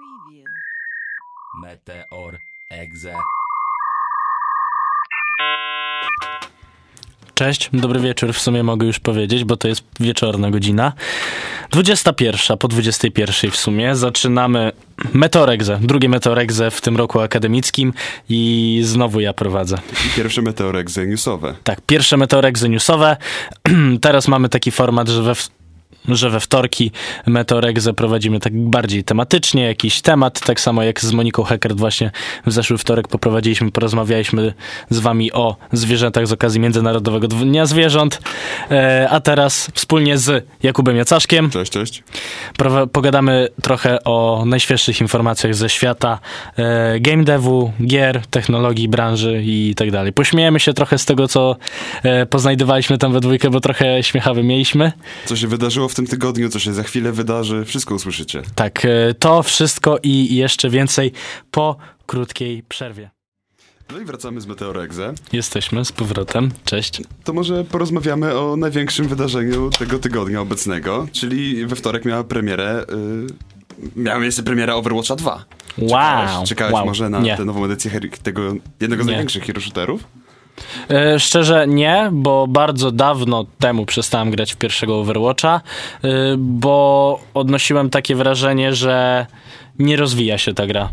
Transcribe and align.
Preview. 0.00 0.46
Meteor 1.62 2.38
Exe. 2.70 3.14
Cześć, 7.34 7.70
dobry 7.72 8.00
wieczór, 8.00 8.32
w 8.32 8.38
sumie 8.38 8.62
mogę 8.62 8.86
już 8.86 8.98
powiedzieć, 8.98 9.44
bo 9.44 9.56
to 9.56 9.68
jest 9.68 9.84
wieczorna 10.00 10.50
godzina. 10.50 10.92
21 11.70 12.58
po 12.58 12.68
21 12.68 13.50
w 13.50 13.56
sumie 13.56 13.96
zaczynamy 13.96 14.72
Meteoregze, 15.12 15.78
drugie 15.82 16.08
Meteoregze 16.08 16.70
w 16.70 16.80
tym 16.80 16.96
roku 16.96 17.20
akademickim 17.20 17.92
i 18.28 18.80
znowu 18.84 19.20
ja 19.20 19.32
prowadzę. 19.32 19.78
I 20.06 20.16
pierwsze 20.16 20.42
meteorek 20.42 20.88
newsowe. 21.06 21.54
Tak, 21.64 21.80
pierwsze 21.80 22.16
Meteoregzy 22.16 22.68
newsowe. 22.68 23.16
Teraz 24.00 24.28
mamy 24.28 24.48
taki 24.48 24.70
format, 24.70 25.08
że 25.08 25.22
we, 25.22 25.34
że 26.08 26.30
we 26.30 26.40
wtorki 26.40 26.90
Meteoregzę 27.26 27.92
prowadzimy 27.92 28.40
tak 28.40 28.56
bardziej 28.56 29.04
tematycznie, 29.04 29.62
jakiś 29.62 30.00
temat, 30.00 30.40
tak 30.40 30.60
samo 30.60 30.82
jak 30.82 31.00
z 31.00 31.12
Moniką 31.12 31.42
Heckert 31.42 31.78
właśnie 31.78 32.10
w 32.46 32.52
zeszły 32.52 32.78
wtorek 32.78 33.08
poprowadziliśmy, 33.08 33.70
porozmawialiśmy 33.70 34.54
z 34.90 34.98
wami 34.98 35.32
o 35.32 35.56
zwierzętach 35.72 36.26
z 36.26 36.32
okazji 36.32 36.60
Międzynarodowego 36.60 37.28
Dnia 37.28 37.66
Zwierząt, 37.66 38.20
e, 38.70 39.08
a 39.10 39.20
teraz 39.20 39.70
wspólnie 39.74 40.18
z 40.18 40.46
Jakubem 40.62 40.96
Jacaszkiem 40.96 41.50
Cześć, 41.50 41.72
cześć. 41.72 42.02
Pogadamy 42.92 43.48
trochę 43.62 44.04
o 44.04 44.44
najświeższych 44.46 45.00
informacjach 45.00 45.54
ze 45.54 45.68
świata 45.68 46.18
e, 46.56 47.00
game 47.00 47.24
devu, 47.24 47.72
gier, 47.86 48.22
technologii, 48.30 48.88
branży 48.88 49.42
i 49.44 49.74
tak 49.76 49.90
dalej. 49.90 50.12
Pośmiejemy 50.12 50.60
się 50.60 50.72
trochę 50.74 50.98
z 50.98 51.04
tego, 51.04 51.28
co 51.28 51.56
e, 52.02 52.26
poznajdowaliśmy 52.26 52.98
tam 52.98 53.12
we 53.12 53.20
dwójkę, 53.20 53.50
bo 53.50 53.60
trochę 53.60 54.02
śmiechawy 54.02 54.42
mieliśmy. 54.42 54.92
Co 55.24 55.36
się 55.36 55.48
wydarzyło 55.48 55.88
w 55.90 55.94
tym 55.94 56.06
tygodniu, 56.06 56.48
co 56.48 56.58
się 56.58 56.74
za 56.74 56.82
chwilę 56.82 57.12
wydarzy, 57.12 57.64
wszystko 57.64 57.94
usłyszycie. 57.94 58.42
Tak, 58.54 58.84
e, 58.84 59.14
to 59.18 59.42
wszystko 59.42 59.98
i 60.02 60.34
jeszcze 60.34 60.70
więcej 60.70 61.12
po 61.50 61.76
krótkiej 62.06 62.62
przerwie. 62.62 63.10
No 63.92 63.98
i 63.98 64.04
wracamy 64.04 64.40
z 64.40 64.46
Meteoregze. 64.46 65.14
Jesteśmy 65.32 65.84
z 65.84 65.92
powrotem. 65.92 66.50
Cześć. 66.64 67.02
To 67.24 67.32
może 67.32 67.64
porozmawiamy 67.64 68.38
o 68.38 68.56
największym 68.56 69.08
wydarzeniu 69.08 69.70
tego 69.70 69.98
tygodnia 69.98 70.40
obecnego, 70.40 71.06
czyli 71.12 71.66
we 71.66 71.76
wtorek 71.76 72.04
miała 72.04 72.24
premierę... 72.24 72.84
Yy, 72.88 73.26
miała 73.96 74.18
miejsce 74.18 74.42
premiera 74.42 74.74
Overwatcha 74.74 75.16
2. 75.16 75.44
Wow. 75.78 76.46
Czekałeś 76.46 76.74
wow. 76.74 76.86
może 76.86 77.10
na 77.10 77.20
Nie. 77.20 77.36
tę 77.36 77.44
nową 77.44 77.64
edycję 77.64 77.90
tego 78.22 78.42
jednego 78.80 79.02
z 79.02 79.06
Nie. 79.06 79.12
największych 79.12 79.44
hero 79.44 79.60
shooterów? 79.60 80.04
E, 80.90 81.20
Szczerze 81.20 81.66
nie, 81.68 82.08
bo 82.12 82.46
bardzo 82.46 82.90
dawno 82.90 83.44
temu 83.58 83.86
przestałem 83.86 84.30
grać 84.30 84.52
w 84.52 84.56
pierwszego 84.56 84.98
Overwatcha, 84.98 85.60
e, 86.04 86.08
bo 86.38 87.20
odnosiłem 87.34 87.90
takie 87.90 88.16
wrażenie, 88.16 88.74
że 88.74 89.26
nie 89.80 89.96
rozwija 89.96 90.38
się 90.38 90.54
ta 90.54 90.66
gra. 90.66 90.90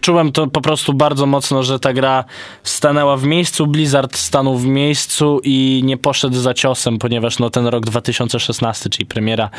Czułem 0.00 0.32
to 0.32 0.46
po 0.46 0.60
prostu 0.60 0.94
bardzo 0.94 1.26
mocno, 1.26 1.62
że 1.62 1.78
ta 1.80 1.92
gra 1.92 2.24
stanęła 2.62 3.16
w 3.16 3.24
miejscu, 3.24 3.66
Blizzard 3.66 4.16
stanął 4.16 4.56
w 4.56 4.66
miejscu 4.66 5.40
i 5.44 5.82
nie 5.84 5.96
poszedł 5.96 6.36
za 6.36 6.54
ciosem, 6.54 6.98
ponieważ 6.98 7.38
no, 7.38 7.50
ten 7.50 7.66
rok 7.66 7.84
2016, 7.84 8.90
czyli 8.90 9.06
premiera 9.06 9.50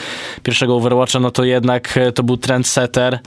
pierwszego 0.44 0.76
Overwatcha, 0.76 1.20
no 1.20 1.32
to 1.32 1.44
jednak 1.44 1.98
e, 1.98 2.12
to 2.12 2.24
był 2.24 2.38
trendsetter 2.38 3.20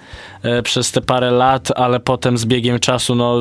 e, 0.43 0.63
przez 0.63 0.93
te 0.93 1.01
parę 1.01 1.31
lat, 1.31 1.69
ale 1.77 2.01
potem 2.01 2.39
z 2.39 2.45
biegiem 2.45 2.79
czasu 2.79 3.15
no, 3.15 3.41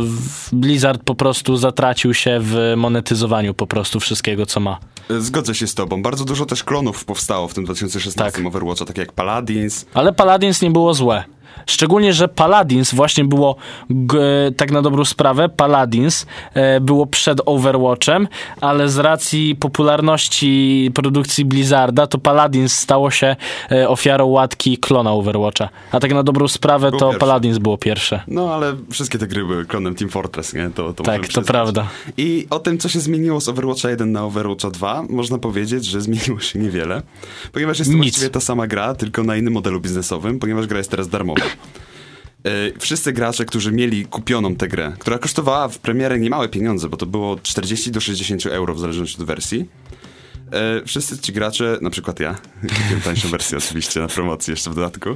Blizzard 0.51 1.03
po 1.03 1.15
prostu 1.15 1.57
zatracił 1.57 2.13
się 2.13 2.39
w 2.41 2.73
monetyzowaniu 2.77 3.53
po 3.53 3.67
prostu 3.67 3.99
wszystkiego, 3.99 4.45
co 4.45 4.59
ma. 4.59 4.79
Yy, 5.09 5.21
Zgodzę 5.21 5.55
się 5.55 5.67
z 5.67 5.75
tobą. 5.75 6.01
Bardzo 6.01 6.25
dużo 6.25 6.45
też 6.45 6.63
klonów 6.63 7.05
powstało 7.05 7.47
w 7.47 7.53
tym 7.53 7.65
2016 7.65 8.37
Tak. 8.37 8.47
Overwatcha, 8.47 8.85
takie 8.85 9.01
jak 9.01 9.13
Paladins. 9.13 9.85
Ale 9.93 10.13
Paladins 10.13 10.61
nie 10.61 10.71
było 10.71 10.93
złe. 10.93 11.23
Szczególnie, 11.65 12.13
że 12.13 12.27
Paladins 12.27 12.93
właśnie 12.93 13.25
było, 13.25 13.55
g, 13.89 14.19
tak 14.57 14.71
na 14.71 14.81
dobrą 14.81 15.05
sprawę, 15.05 15.49
Paladins 15.49 16.25
e, 16.53 16.81
było 16.81 17.05
przed 17.05 17.41
Overwatchem, 17.45 18.27
ale 18.61 18.89
z 18.89 18.97
racji 18.97 19.55
popularności 19.55 20.91
produkcji 20.93 21.45
Blizzarda, 21.45 22.07
to 22.07 22.17
Paladins 22.17 22.77
stało 22.77 23.11
się 23.11 23.35
e, 23.71 23.89
ofiarą 23.89 24.25
łatki 24.25 24.77
klona 24.77 25.11
Overwatcha. 25.11 25.69
A 25.91 25.99
tak 25.99 26.13
na 26.13 26.23
dobrą 26.23 26.47
sprawę, 26.47 26.89
Było 26.89 26.99
to 26.99 27.05
pierwsze. 27.05 27.19
Paladins 27.19 27.57
było 27.57 27.77
pierwsze. 27.77 28.21
No, 28.27 28.53
ale 28.53 28.75
wszystkie 28.91 29.17
te 29.17 29.27
gry 29.27 29.45
były 29.45 29.65
klonem 29.65 29.95
Team 29.95 30.09
Fortress, 30.09 30.53
nie? 30.53 30.69
To, 30.69 30.93
to 30.93 31.03
Tak, 31.03 31.27
to 31.27 31.41
prawda. 31.41 31.87
I 32.17 32.47
o 32.49 32.59
tym, 32.59 32.77
co 32.77 32.89
się 32.89 32.99
zmieniło 32.99 33.41
z 33.41 33.49
Overwatcha 33.49 33.89
1 33.89 34.11
na 34.11 34.23
Overwatcha 34.23 34.69
2, 34.69 35.03
można 35.09 35.37
powiedzieć, 35.37 35.85
że 35.85 36.01
zmieniło 36.01 36.39
się 36.39 36.59
niewiele, 36.59 37.01
ponieważ 37.51 37.79
jest 37.79 37.91
to 37.91 37.97
Nic. 37.97 38.03
właściwie 38.03 38.29
ta 38.29 38.39
sama 38.39 38.67
gra, 38.67 38.95
tylko 38.95 39.23
na 39.23 39.35
innym 39.37 39.53
modelu 39.53 39.79
biznesowym, 39.79 40.39
ponieważ 40.39 40.67
gra 40.67 40.77
jest 40.77 40.91
teraz 40.91 41.07
darmowa. 41.07 41.41
E, 42.45 42.79
Wszyscy 42.79 43.13
gracze, 43.13 43.45
którzy 43.45 43.71
mieli 43.71 44.05
kupioną 44.05 44.55
tę 44.55 44.67
grę, 44.67 44.93
która 44.99 45.17
kosztowała 45.17 45.67
w 45.67 45.77
premierę 45.77 46.19
niemałe 46.19 46.49
pieniądze, 46.49 46.89
bo 46.89 46.97
to 46.97 47.05
było 47.05 47.39
40 47.43 47.91
do 47.91 48.01
60 48.01 48.45
euro 48.45 48.73
w 48.73 48.79
zależności 48.79 49.17
od 49.17 49.23
wersji, 49.23 49.69
e, 50.51 50.85
wszyscy 50.85 51.17
ci 51.19 51.33
gracze, 51.33 51.77
na 51.81 51.89
przykład 51.89 52.19
ja, 52.19 52.35
kupiłem 52.61 53.01
tańszą 53.03 53.29
wersję 53.29 53.57
oczywiście 53.57 53.99
na 53.99 54.07
promocji 54.07 54.51
jeszcze 54.51 54.69
w 54.69 54.75
dodatku, 54.75 55.09
e, 55.09 55.15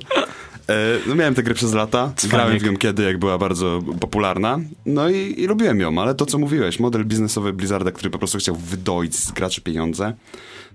no 1.07 1.16
miałem 1.16 1.35
tę 1.35 1.43
grę 1.43 1.53
przez 1.53 1.73
lata, 1.73 2.13
grałem 2.29 2.59
w 2.59 2.63
nią 2.63 2.77
kiedy, 2.77 3.03
jak 3.03 3.17
była 3.19 3.38
bardzo 3.38 3.81
popularna, 3.99 4.59
no 4.85 5.09
i, 5.09 5.35
i 5.38 5.47
lubiłem 5.47 5.79
ją, 5.79 6.01
ale 6.01 6.16
to 6.16 6.25
co 6.25 6.38
mówiłeś, 6.38 6.79
model 6.79 7.05
biznesowy 7.05 7.53
Blizzarda, 7.53 7.91
który 7.91 8.09
po 8.09 8.17
prostu 8.17 8.38
chciał 8.38 8.55
wydoić 8.55 9.16
z 9.16 9.31
graczy 9.31 9.61
pieniądze, 9.61 10.13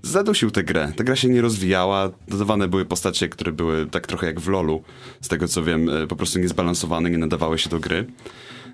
zadusił 0.03 0.51
tę 0.51 0.65
grę. 0.65 0.93
Ta 0.97 1.05
gra 1.05 1.17
się 1.17 1.29
nie 1.29 1.41
rozwijała, 1.41 2.11
dodawane 2.29 2.69
były 2.69 2.85
postacie, 2.85 3.29
które 3.29 3.53
były 3.53 3.87
tak 3.87 4.07
trochę 4.07 4.27
jak 4.27 4.41
w 4.41 4.49
LoLu, 4.49 4.83
z 5.21 5.29
tego 5.29 5.49
co 5.49 5.63
wiem, 5.63 5.89
e, 5.89 6.07
po 6.07 6.17
prostu 6.17 6.39
niezbalansowane, 6.39 7.11
nie 7.11 7.19
nadawały 7.19 7.59
się 7.59 7.71
do 7.71 7.81
gry. 7.81 8.07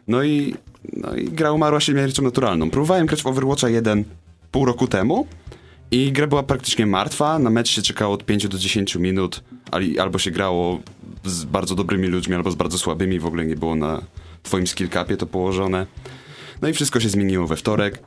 No 0.09 0.23
i, 0.23 0.55
no 0.93 1.17
i 1.17 1.25
gra 1.25 1.53
umarła 1.53 1.81
śmiercią 1.81 2.23
naturalną. 2.23 2.71
Próbowałem 2.71 3.07
grać 3.07 3.23
w 3.23 3.27
Overwatcha 3.27 3.69
1 3.69 4.05
pół 4.51 4.65
roku 4.65 4.87
temu 4.87 5.27
i 5.91 6.13
gra 6.13 6.27
była 6.27 6.43
praktycznie 6.43 6.87
martwa, 6.87 7.39
na 7.39 7.51
mecz 7.51 7.69
się 7.69 7.83
czekało 7.83 8.15
od 8.15 8.25
5 8.25 8.49
do 8.49 8.59
10 8.59 8.97
minut, 8.97 9.45
albo 9.99 10.19
się 10.19 10.31
grało 10.31 10.81
z 11.25 11.45
bardzo 11.45 11.75
dobrymi 11.75 12.07
ludźmi, 12.07 12.35
albo 12.35 12.51
z 12.51 12.55
bardzo 12.55 12.79
słabymi, 12.79 13.19
w 13.19 13.27
ogóle 13.27 13.45
nie 13.45 13.57
było 13.57 13.75
na 13.75 14.03
twoim 14.43 14.67
skill 14.67 14.89
capie 14.89 15.17
to 15.17 15.27
położone. 15.27 15.87
No 16.63 16.69
i 16.69 16.73
wszystko 16.73 17.01
się 17.01 17.09
zmieniło 17.09 17.47
we 17.47 17.57
wtorek, 17.57 17.99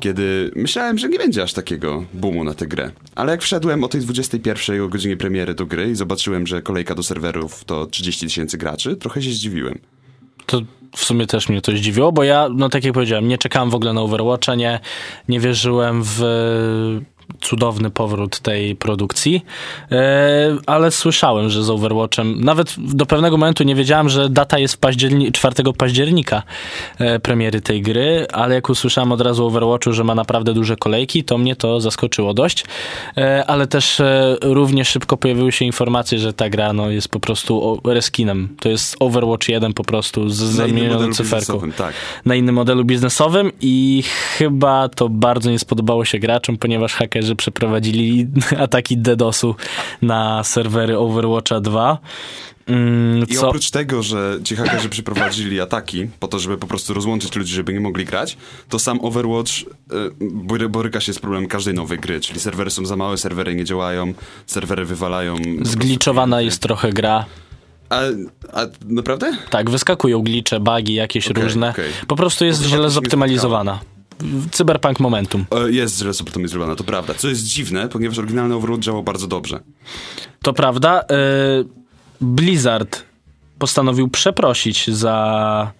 kiedy 0.00 0.50
myślałem, 0.56 0.98
że 0.98 1.08
nie 1.08 1.18
będzie 1.18 1.42
aż 1.42 1.52
takiego 1.52 2.04
boomu 2.14 2.44
na 2.44 2.54
tę 2.54 2.66
grę. 2.66 2.90
Ale 3.14 3.32
jak 3.32 3.42
wszedłem 3.42 3.84
o 3.84 3.88
tej 3.88 4.00
21 4.00 4.80
o 4.82 4.88
godzinie 4.88 5.16
premiery 5.16 5.54
do 5.54 5.66
gry 5.66 5.90
i 5.90 5.94
zobaczyłem, 5.94 6.46
że 6.46 6.62
kolejka 6.62 6.94
do 6.94 7.02
serwerów 7.02 7.64
to 7.64 7.86
30 7.86 8.26
tysięcy 8.26 8.58
graczy, 8.58 8.96
trochę 8.96 9.22
się 9.22 9.30
zdziwiłem. 9.30 9.78
To 10.46 10.60
w 10.96 11.04
sumie 11.04 11.26
też 11.26 11.48
mnie 11.48 11.60
to 11.60 11.72
zdziwiło, 11.72 12.12
bo 12.12 12.24
ja, 12.24 12.48
no 12.54 12.68
tak 12.68 12.84
jak 12.84 12.94
powiedziałem, 12.94 13.28
nie 13.28 13.38
czekałem 13.38 13.70
w 13.70 13.74
ogóle 13.74 13.92
na 13.92 14.00
Overwatcha, 14.00 14.54
nie, 14.54 14.80
nie 15.28 15.40
wierzyłem 15.40 16.02
w 16.04 16.20
cudowny 17.40 17.90
powrót 17.90 18.40
tej 18.40 18.76
produkcji, 18.76 19.44
e, 19.92 20.56
ale 20.66 20.90
słyszałem, 20.90 21.50
że 21.50 21.62
z 21.62 21.70
Overwatchem, 21.70 22.44
nawet 22.44 22.74
do 22.78 23.06
pewnego 23.06 23.36
momentu 23.36 23.64
nie 23.64 23.74
wiedziałem, 23.74 24.08
że 24.08 24.28
data 24.28 24.58
jest 24.58 24.76
październi 24.76 25.32
4 25.32 25.54
października 25.78 26.42
e, 26.98 27.20
premiery 27.20 27.60
tej 27.60 27.82
gry, 27.82 28.26
ale 28.32 28.54
jak 28.54 28.68
usłyszałem 28.70 29.12
od 29.12 29.20
razu 29.20 29.44
o 29.44 29.46
Overwatchu, 29.46 29.92
że 29.92 30.04
ma 30.04 30.14
naprawdę 30.14 30.54
duże 30.54 30.76
kolejki, 30.76 31.24
to 31.24 31.38
mnie 31.38 31.56
to 31.56 31.80
zaskoczyło 31.80 32.34
dość, 32.34 32.64
e, 33.16 33.46
ale 33.46 33.66
też 33.66 34.02
równie 34.42 34.84
szybko 34.84 35.16
pojawiły 35.16 35.52
się 35.52 35.64
informacje, 35.64 36.18
że 36.18 36.32
ta 36.32 36.48
gra 36.48 36.72
no, 36.72 36.90
jest 36.90 37.08
po 37.08 37.20
prostu 37.20 37.80
reskinem. 37.84 38.48
To 38.60 38.68
jest 38.68 38.96
Overwatch 39.00 39.48
1 39.48 39.72
po 39.72 39.84
prostu 39.84 40.28
z 40.28 40.36
zamienioną 40.36 41.12
cyferką 41.12 41.72
tak. 41.76 41.94
na 42.24 42.34
innym 42.34 42.54
modelu 42.54 42.84
biznesowym 42.84 43.52
i 43.60 44.02
chyba 44.38 44.88
to 44.88 45.08
bardzo 45.08 45.50
nie 45.50 45.58
spodobało 45.58 46.04
się 46.04 46.18
graczom, 46.18 46.56
ponieważ 46.56 46.94
hakerzy 47.14 47.36
przeprowadzili 47.36 48.26
ataki 48.64 48.96
DDoSu 48.96 49.54
na 50.02 50.44
serwery 50.44 50.98
Overwatcha 50.98 51.60
2. 51.60 51.98
Mm, 52.66 53.26
I 53.28 53.38
oprócz 53.38 53.70
tego, 53.70 54.02
że 54.02 54.38
ci 54.44 54.56
hakerzy 54.56 54.88
przeprowadzili 54.88 55.60
ataki 55.60 56.06
po 56.20 56.28
to, 56.28 56.38
żeby 56.38 56.58
po 56.58 56.66
prostu 56.66 56.94
rozłączyć 56.94 57.36
ludzi, 57.36 57.54
żeby 57.54 57.72
nie 57.72 57.80
mogli 57.80 58.04
grać, 58.04 58.36
to 58.68 58.78
sam 58.78 59.00
Overwatch 59.02 59.50
y, 59.62 59.64
bory- 60.20 60.68
boryka 60.68 61.00
się 61.00 61.12
z 61.12 61.18
problemem 61.18 61.48
każdej 61.48 61.74
nowej 61.74 61.98
gry, 61.98 62.20
czyli 62.20 62.40
serwery 62.40 62.70
są 62.70 62.86
za 62.86 62.96
małe, 62.96 63.18
serwery 63.18 63.54
nie 63.54 63.64
działają, 63.64 64.14
serwery 64.46 64.84
wywalają. 64.84 65.36
zgliczowana 65.62 66.40
jest 66.40 66.62
trochę 66.62 66.92
gra. 66.92 67.24
A, 67.90 68.00
a 68.52 68.66
naprawdę? 68.86 69.36
Tak, 69.50 69.70
wyskakują 69.70 70.22
glicze, 70.22 70.60
bugi 70.60 70.94
jakieś 70.94 71.28
Okej, 71.30 71.42
różne. 71.42 71.70
okej. 71.70 71.90
Po 72.06 72.16
prostu 72.16 72.44
jest 72.44 72.62
to 72.62 72.68
źle 72.68 72.90
zoptymalizowana. 72.90 73.78
Cyberpunk 74.50 75.00
Momentum. 75.00 75.44
E, 75.66 75.70
Jest 75.70 75.98
źle 75.98 76.12
zoptymalizowana, 76.12 76.74
to 76.76 76.84
prawda. 76.84 77.14
Co 77.14 77.28
jest 77.28 77.44
dziwne, 77.44 77.88
ponieważ 77.88 78.18
oryginalny 78.18 78.54
Overwatch 78.54 78.82
działał 78.82 79.02
bardzo 79.02 79.26
dobrze. 79.26 79.60
To 80.42 80.52
prawda. 80.52 81.02
y, 81.02 81.04
Blizzard 82.20 83.02
postanowił 83.58 84.08
przeprosić 84.08 84.90
za 84.90 85.72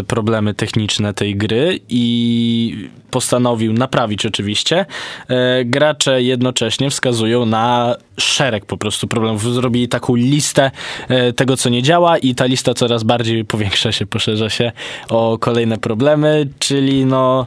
y, 0.00 0.04
problemy 0.04 0.54
techniczne 0.54 1.14
tej 1.14 1.36
gry 1.36 1.80
i 1.88 2.90
postanowił 3.10 3.72
naprawić 3.72 4.26
oczywiście. 4.26 4.86
E, 5.28 5.64
Gracze 5.64 6.22
jednocześnie 6.22 6.90
wskazują 6.90 7.46
na 7.46 7.96
szereg 8.20 8.66
po 8.66 8.76
prostu 8.76 9.08
problemów. 9.08 9.42
Zrobili 9.42 9.88
taką 9.88 10.14
listę 10.14 10.70
e, 11.08 11.32
tego, 11.32 11.56
co 11.56 11.68
nie 11.68 11.82
działa 11.82 12.18
i 12.18 12.34
ta 12.34 12.44
lista 12.44 12.74
coraz 12.74 13.02
bardziej 13.02 13.44
powiększa 13.44 13.92
się, 13.92 14.06
poszerza 14.06 14.50
się 14.50 14.72
o 15.08 15.38
kolejne 15.38 15.78
problemy, 15.78 16.48
czyli 16.58 17.04
no 17.04 17.46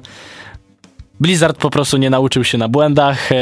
Blizzard 1.19 1.57
po 1.57 1.69
prostu 1.69 1.97
nie 1.97 2.09
nauczył 2.09 2.43
się 2.43 2.57
na 2.57 2.67
błędach 2.67 3.31
e, 3.31 3.35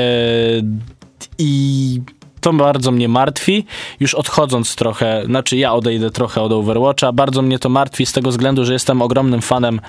i 1.38 2.02
to 2.42 2.54
bardzo 2.54 2.92
mnie 2.92 3.08
martwi. 3.08 3.66
Już 4.00 4.14
odchodząc 4.16 4.76
trochę, 4.76 5.24
znaczy 5.26 5.58
ja 5.58 5.74
odejdę 5.74 6.12
trochę 6.12 6.42
od 6.42 6.52
Overwatcha, 6.52 7.12
bardzo 7.12 7.42
mnie 7.42 7.60
to 7.60 7.70
martwi 7.70 8.06
z 8.06 8.12
tego 8.12 8.30
względu, 8.30 8.66
że 8.66 8.74
jestem 8.74 9.02
ogromnym 9.02 9.42
fanem 9.42 9.82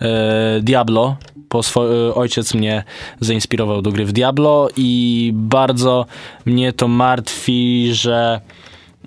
e, 0.00 0.60
Diablo. 0.62 1.16
Po 1.48 1.60
e, 1.60 2.14
ojciec 2.14 2.54
mnie 2.54 2.84
zainspirował 3.20 3.82
do 3.82 3.92
gry 3.92 4.04
w 4.04 4.12
Diablo 4.12 4.68
i 4.76 5.30
bardzo 5.34 6.06
mnie 6.46 6.72
to 6.72 6.88
martwi, 6.88 7.88
że 7.92 8.40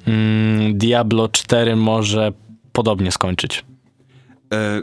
mm, 0.07 0.77
Diablo 0.77 1.29
4 1.29 1.75
może 1.75 2.31
podobnie 2.73 3.11
skończyć. 3.11 3.65
E, 4.53 4.81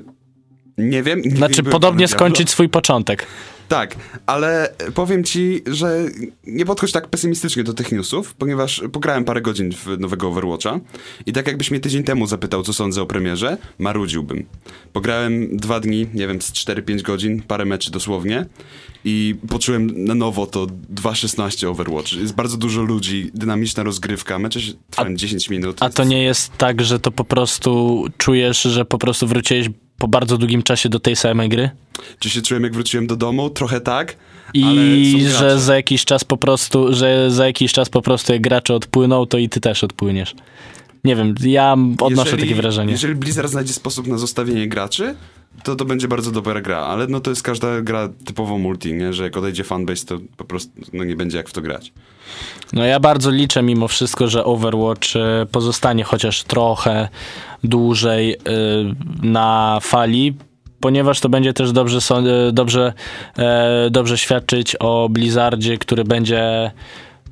nie 0.78 1.02
wiem. 1.02 1.23
Nie 1.25 1.37
Znaczy 1.37 1.62
podobnie 1.62 2.08
skończyć 2.08 2.50
swój 2.50 2.69
początek. 2.69 3.26
Tak, 3.69 3.96
ale 4.26 4.75
powiem 4.94 5.25
ci, 5.25 5.62
że 5.67 6.05
nie 6.46 6.64
podchodź 6.64 6.93
tak 6.93 7.08
pesymistycznie 7.08 7.64
do 7.64 7.75
tych 7.75 7.93
newsów, 7.93 8.34
ponieważ 8.34 8.82
pograłem 8.93 9.25
parę 9.25 9.40
godzin 9.40 9.73
w 9.73 10.00
nowego 10.00 10.28
Overwatcha 10.28 10.81
i 11.26 11.32
tak 11.32 11.46
jakbyś 11.46 11.70
mnie 11.70 11.81
tydzień 11.81 12.05
temu 12.05 12.26
zapytał, 12.26 12.62
co 12.62 12.73
sądzę 12.73 13.02
o 13.02 13.06
premierze, 13.06 13.56
marudziłbym. 13.78 14.46
Pograłem 14.93 15.56
dwa 15.56 15.81
dni, 15.81 16.06
nie 16.14 16.28
wiem, 16.28 16.43
z 16.43 16.52
4-5 16.52 17.02
godzin, 17.02 17.43
parę 17.43 17.64
meczy 17.64 17.90
dosłownie 17.90 18.46
i 19.05 19.34
poczułem 19.49 20.05
na 20.05 20.14
nowo 20.14 20.46
to 20.46 20.67
2.16 20.67 21.67
Overwatch. 21.67 22.12
Jest 22.12 22.34
bardzo 22.34 22.56
dużo 22.56 22.82
ludzi, 22.82 23.31
dynamiczna 23.34 23.82
rozgrywka, 23.82 24.38
mecze 24.38 24.61
się 24.61 24.73
trwają 24.90 25.17
10 25.17 25.50
minut. 25.50 25.76
A 25.81 25.90
to 25.90 26.05
nie 26.05 26.23
jest 26.23 26.56
tak, 26.58 26.82
że 26.82 27.00
to 27.00 27.11
po 27.11 27.25
prostu 27.25 28.05
czujesz, 28.19 28.62
że 28.62 28.84
po 28.84 28.99
prostu 28.99 29.26
wróciłeś 29.26 29.69
po 29.98 30.08
bardzo 30.08 30.38
długim 30.38 30.62
czasie 30.62 30.88
do 30.88 31.00
tej 31.00 31.16
samej 31.16 31.48
gry? 31.48 31.70
Czy 32.19 32.31
się 32.31 32.43
czułem, 32.43 32.62
jak 32.62 32.72
wróciłem 32.72 33.06
do 33.06 33.16
domu? 33.16 33.50
Trochę 33.50 33.81
tak, 33.81 34.16
I 34.54 35.26
że 35.38 35.60
za 35.60 35.76
jakiś 35.76 36.04
czas 36.04 36.25
po 36.25 36.37
prostu, 36.37 36.94
że 36.94 37.31
za 37.31 37.46
jakiś 37.46 37.72
czas 37.72 37.88
po 37.88 38.02
prostu 38.02 38.32
jak 38.32 38.43
gracze 38.43 38.75
odpłyną, 38.75 39.26
to 39.26 39.38
i 39.38 39.48
ty 39.48 39.60
też 39.60 39.84
odpłyniesz. 39.84 40.34
Nie 41.06 41.16
wiem, 41.16 41.34
ja 41.40 41.76
odnoszę 42.00 42.30
Jeżeli- 42.30 42.42
takie 42.42 42.54
wrażenie. 42.54 42.92
Jeżeli 42.92 43.14
Blizzard 43.14 43.50
znajdzie 43.50 43.72
sposób 43.72 44.06
na 44.06 44.18
zostawienie 44.18 44.68
graczy, 44.68 45.14
to 45.62 45.76
to 45.76 45.84
będzie 45.84 46.08
bardzo 46.08 46.30
dobra 46.30 46.60
gra, 46.60 46.78
ale 46.78 47.06
no 47.06 47.20
to 47.20 47.30
jest 47.30 47.42
każda 47.42 47.80
gra 47.80 48.08
typowo 48.24 48.58
multi, 48.58 48.94
nie? 48.94 49.12
że 49.12 49.24
jak 49.24 49.36
odejdzie 49.36 49.64
fanbase, 49.64 50.06
to 50.06 50.18
po 50.36 50.44
prostu 50.44 50.72
no, 50.92 51.04
nie 51.04 51.16
będzie 51.16 51.36
jak 51.36 51.48
w 51.48 51.52
to 51.52 51.62
grać. 51.62 51.92
No 52.72 52.84
ja 52.84 53.00
bardzo 53.00 53.30
liczę 53.30 53.62
mimo 53.62 53.88
wszystko, 53.88 54.28
że 54.28 54.44
Overwatch 54.44 55.16
e, 55.16 55.46
pozostanie 55.52 56.04
chociaż 56.04 56.42
trochę 56.42 57.08
dłużej 57.64 58.34
e, 58.34 58.38
na 59.22 59.78
fali, 59.82 60.34
ponieważ 60.80 61.20
to 61.20 61.28
będzie 61.28 61.52
też 61.52 61.72
dobrze, 61.72 61.98
e, 62.48 62.52
dobrze, 62.52 62.92
dobrze 63.90 64.18
świadczyć 64.18 64.76
o 64.76 65.08
Blizzardzie, 65.08 65.78
który 65.78 66.04
będzie 66.04 66.70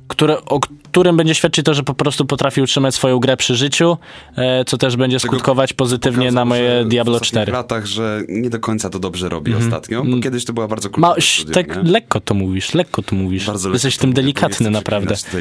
które, 0.07 0.45
o 0.45 0.59
którym 0.59 1.17
będzie 1.17 1.35
świadczyć 1.35 1.65
to, 1.65 1.73
że 1.73 1.83
po 1.83 1.93
prostu 1.93 2.25
potrafi 2.25 2.61
utrzymać 2.61 2.95
swoją 2.95 3.19
grę 3.19 3.37
przy 3.37 3.55
życiu, 3.55 3.97
e, 4.35 4.65
co 4.65 4.77
też 4.77 4.97
będzie 4.97 5.19
skutkować 5.19 5.73
pozytywnie 5.73 6.25
Pokazał, 6.25 6.35
na 6.35 6.45
moje 6.45 6.85
Diablo 6.85 7.13
w 7.13 7.21
ostatnich 7.21 7.43
4. 7.43 7.51
latach, 7.51 7.85
że 7.85 8.21
nie 8.29 8.49
do 8.49 8.59
końca 8.59 8.89
to 8.89 8.99
dobrze 8.99 9.29
robi 9.29 9.55
ostatnio, 9.55 10.03
bo 10.03 10.19
kiedyś 10.19 10.45
to 10.45 10.53
była 10.53 10.67
bardzo 10.67 10.89
Mhm. 10.89 11.01
Ma, 11.01 11.21
studio, 11.21 11.53
tak 11.53 11.83
nie? 11.83 11.91
lekko 11.91 12.19
to 12.19 12.33
mówisz, 12.33 12.73
lekko 12.73 13.01
to 13.01 13.15
mówisz. 13.15 13.45
Bardzo 13.45 13.69
Jesteś 13.69 13.95
w 13.95 13.97
tym 13.97 14.13
delikatny 14.13 14.69
naprawdę. 14.69 15.15
na, 15.33 15.39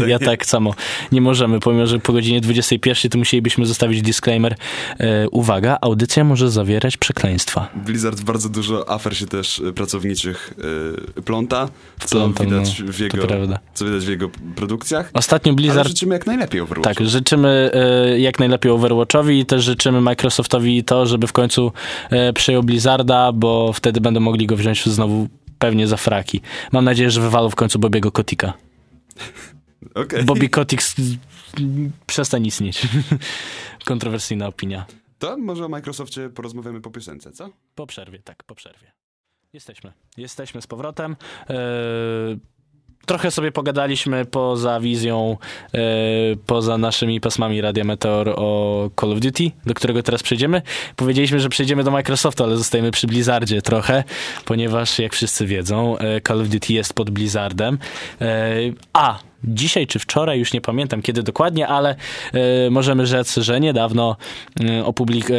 na. 0.00 0.06
Ja 0.12 0.18
tak 0.18 0.46
samo. 0.46 0.74
Nie 1.12 1.20
możemy, 1.20 1.60
pomimo 1.60 1.86
że 1.86 1.98
po 1.98 2.12
godzinie 2.12 2.40
21 2.40 3.10
to 3.10 3.18
musielibyśmy 3.18 3.66
zostawić 3.66 4.02
disclaimer. 4.02 4.56
E, 4.98 5.28
uwaga, 5.28 5.78
audycja 5.80 6.24
może 6.24 6.50
zawierać 6.50 6.96
przekleństwa. 6.96 7.68
Blizzard 7.74 8.20
bardzo 8.20 8.48
dużo 8.48 8.90
afer 8.90 9.16
się 9.16 9.26
też 9.26 9.58
y, 9.58 9.72
pracowniczych 9.72 10.54
y, 11.18 11.22
pląta, 11.22 11.68
co 12.04 12.16
Pląta, 12.16 12.44
widać 12.44 12.82
no, 12.86 12.92
w 12.92 12.98
jego. 12.98 13.26
Co 13.74 13.84
widać 13.84 14.04
w 14.04 14.08
jego 14.08 14.30
produkcjach. 14.56 15.10
Ostatnio 15.14 15.50
Ale 15.50 15.56
Blizzard 15.56 15.88
życzymy 15.88 16.14
jak 16.14 16.26
najlepiej 16.26 16.60
Overwatchu. 16.60 16.94
Tak, 16.94 17.08
życzymy 17.08 17.70
e, 17.74 18.20
jak 18.20 18.38
najlepiej 18.38 18.72
Overwatchowi 18.72 19.38
i 19.38 19.46
też 19.46 19.64
życzymy 19.64 20.00
Microsoftowi 20.00 20.84
to, 20.84 21.06
żeby 21.06 21.26
w 21.26 21.32
końcu 21.32 21.72
e, 22.10 22.32
przejął 22.32 22.62
Blizzarda, 22.62 23.32
bo 23.32 23.72
wtedy 23.72 24.00
będą 24.00 24.20
mogli 24.20 24.46
go 24.46 24.56
wziąć 24.56 24.86
znowu 24.86 25.28
pewnie 25.58 25.86
za 25.86 25.96
fraki. 25.96 26.40
Mam 26.72 26.84
nadzieję, 26.84 27.10
że 27.10 27.20
wywalą 27.20 27.50
w 27.50 27.54
końcu 27.54 27.78
Bobiego 27.78 28.12
Kotika. 28.12 28.52
Okej. 29.94 30.24
Bobby 30.24 30.48
Kotik 30.48 30.80
przestań 32.06 32.46
istnieć. 32.46 32.82
Kontrowersyjna 33.84 34.46
opinia. 34.46 34.86
To 35.18 35.36
może 35.36 35.64
o 35.64 35.68
Microsoftie 35.68 36.28
porozmawiamy 36.28 36.80
po 36.80 36.90
piosence, 36.90 37.32
co? 37.32 37.50
Po 37.74 37.86
przerwie, 37.86 38.18
tak, 38.18 38.44
po 38.44 38.54
przerwie. 38.54 38.92
Jesteśmy. 39.52 39.92
Jesteśmy 40.16 40.62
z 40.62 40.66
powrotem. 40.66 41.16
E, 41.50 41.54
trochę 43.10 43.30
sobie 43.30 43.52
pogadaliśmy 43.52 44.24
poza 44.24 44.80
wizją, 44.80 45.36
e, 45.74 45.78
poza 46.46 46.78
naszymi 46.78 47.20
pasmami 47.20 47.60
Radia 47.60 47.84
Meteor 47.84 48.28
o 48.28 48.90
Call 49.00 49.12
of 49.12 49.20
Duty, 49.20 49.50
do 49.66 49.74
którego 49.74 50.02
teraz 50.02 50.22
przejdziemy. 50.22 50.62
Powiedzieliśmy, 50.96 51.40
że 51.40 51.48
przejdziemy 51.48 51.84
do 51.84 51.90
Microsoftu, 51.90 52.44
ale 52.44 52.56
zostajemy 52.56 52.90
przy 52.90 53.06
Blizzardzie 53.06 53.62
trochę, 53.62 54.04
ponieważ 54.44 54.98
jak 54.98 55.12
wszyscy 55.12 55.46
wiedzą, 55.46 55.98
e, 55.98 56.20
Call 56.20 56.40
of 56.40 56.48
Duty 56.48 56.72
jest 56.72 56.94
pod 56.94 57.10
Blizzardem. 57.10 57.78
E, 58.20 58.54
a 58.92 59.18
dzisiaj 59.44 59.86
czy 59.86 59.98
wczoraj, 59.98 60.38
już 60.38 60.52
nie 60.52 60.60
pamiętam 60.60 61.02
kiedy 61.02 61.22
dokładnie, 61.22 61.68
ale 61.68 61.96
możemy 62.70 63.06
rzec, 63.06 63.36
że 63.36 63.60
niedawno 63.60 64.16
opublik- 64.84 65.32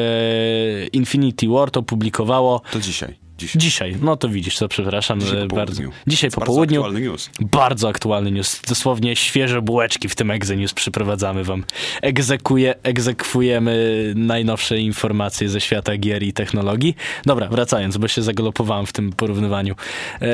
Infinity 0.94 1.48
Ward 1.48 1.78
opublikowało 1.78 2.62
To 2.72 2.80
dzisiaj. 2.80 3.31
Dzisiaj. 3.42 3.60
dzisiaj, 3.62 3.96
no 4.02 4.18
to 4.18 4.30
widzisz, 4.30 4.58
to 4.58 4.68
przepraszam 4.68 5.22
Dzisiaj 5.22 5.48
po 5.48 5.56
bardzo. 5.56 5.76
południu. 5.76 5.98
Dzisiaj 6.08 6.32
po 6.32 6.40
Bardzo 6.40 6.54
południu. 6.54 6.80
aktualny 6.82 7.02
news. 7.08 7.30
Bardzo 7.40 7.90
aktualny 7.90 8.32
news. 8.32 8.62
Dosłownie 8.68 9.16
świeże 9.16 9.62
bułeczki 9.62 10.10
w 10.10 10.16
tym 10.16 10.32
Exe 10.32 10.56
News 10.56 10.74
przyprowadzamy 10.74 11.44
wam. 11.44 11.64
Egzekuje, 12.02 12.76
egzekwujemy 12.84 14.14
najnowsze 14.16 14.80
informacje 14.80 15.50
ze 15.50 15.62
świata 15.62 15.98
gier 15.98 16.24
i 16.24 16.34
technologii. 16.34 16.96
Dobra, 17.26 17.48
wracając, 17.48 17.98
bo 17.98 18.08
się 18.08 18.22
zagalopowałem 18.22 18.86
w 18.86 18.94
tym 18.94 19.14
porównywaniu. 19.14 19.76
E, 20.22 20.28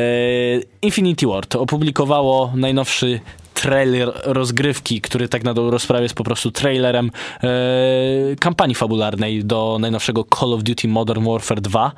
Infinity 0.81 1.27
Ward 1.27 1.55
opublikowało 1.55 2.53
najnowszy 2.55 3.19
trailer 3.53 4.11
rozgrywki, 4.23 5.01
który 5.01 5.27
tak 5.29 5.43
na 5.43 5.53
dobrą 5.53 5.71
rozprawę 5.71 6.03
jest 6.03 6.15
po 6.15 6.23
prostu 6.23 6.51
trailerem 6.51 7.11
e, 7.43 7.49
kampanii 8.39 8.75
fabularnej 8.75 9.45
do 9.45 9.77
najnowszego 9.81 10.25
Call 10.39 10.53
of 10.53 10.63
Duty 10.63 10.87
Modern 10.87 11.25
Warfare 11.25 11.61
2. 11.61 11.91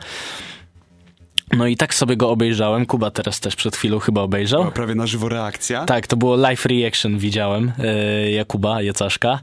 No 1.58 1.68
i 1.68 1.76
tak 1.76 1.94
sobie 1.94 2.18
go 2.18 2.30
obejrzałem. 2.30 2.86
Kuba 2.86 3.12
teraz 3.12 3.40
też 3.40 3.56
przed 3.56 3.76
chwilą 3.76 4.00
chyba 4.00 4.22
obejrzał. 4.22 4.62
Była 4.62 4.74
prawie 4.74 4.96
na 4.96 5.08
żywo 5.08 5.30
reakcja. 5.30 5.86
Tak, 5.86 6.08
to 6.08 6.18
było 6.18 6.36
live 6.36 6.66
reaction, 6.66 7.18
widziałem 7.18 7.72
e, 7.80 8.32
Jakuba 8.32 8.82
Jacaszka. 8.82 9.40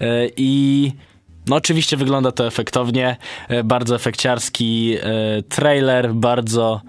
E, 0.00 0.26
I 0.36 0.92
no 1.46 1.56
oczywiście 1.56 1.96
wygląda 1.96 2.32
to 2.32 2.46
efektownie, 2.46 3.16
e, 3.48 3.64
bardzo 3.64 3.94
efekciarski 3.94 4.96
trailer, 5.48 6.14
bardzo 6.14 6.80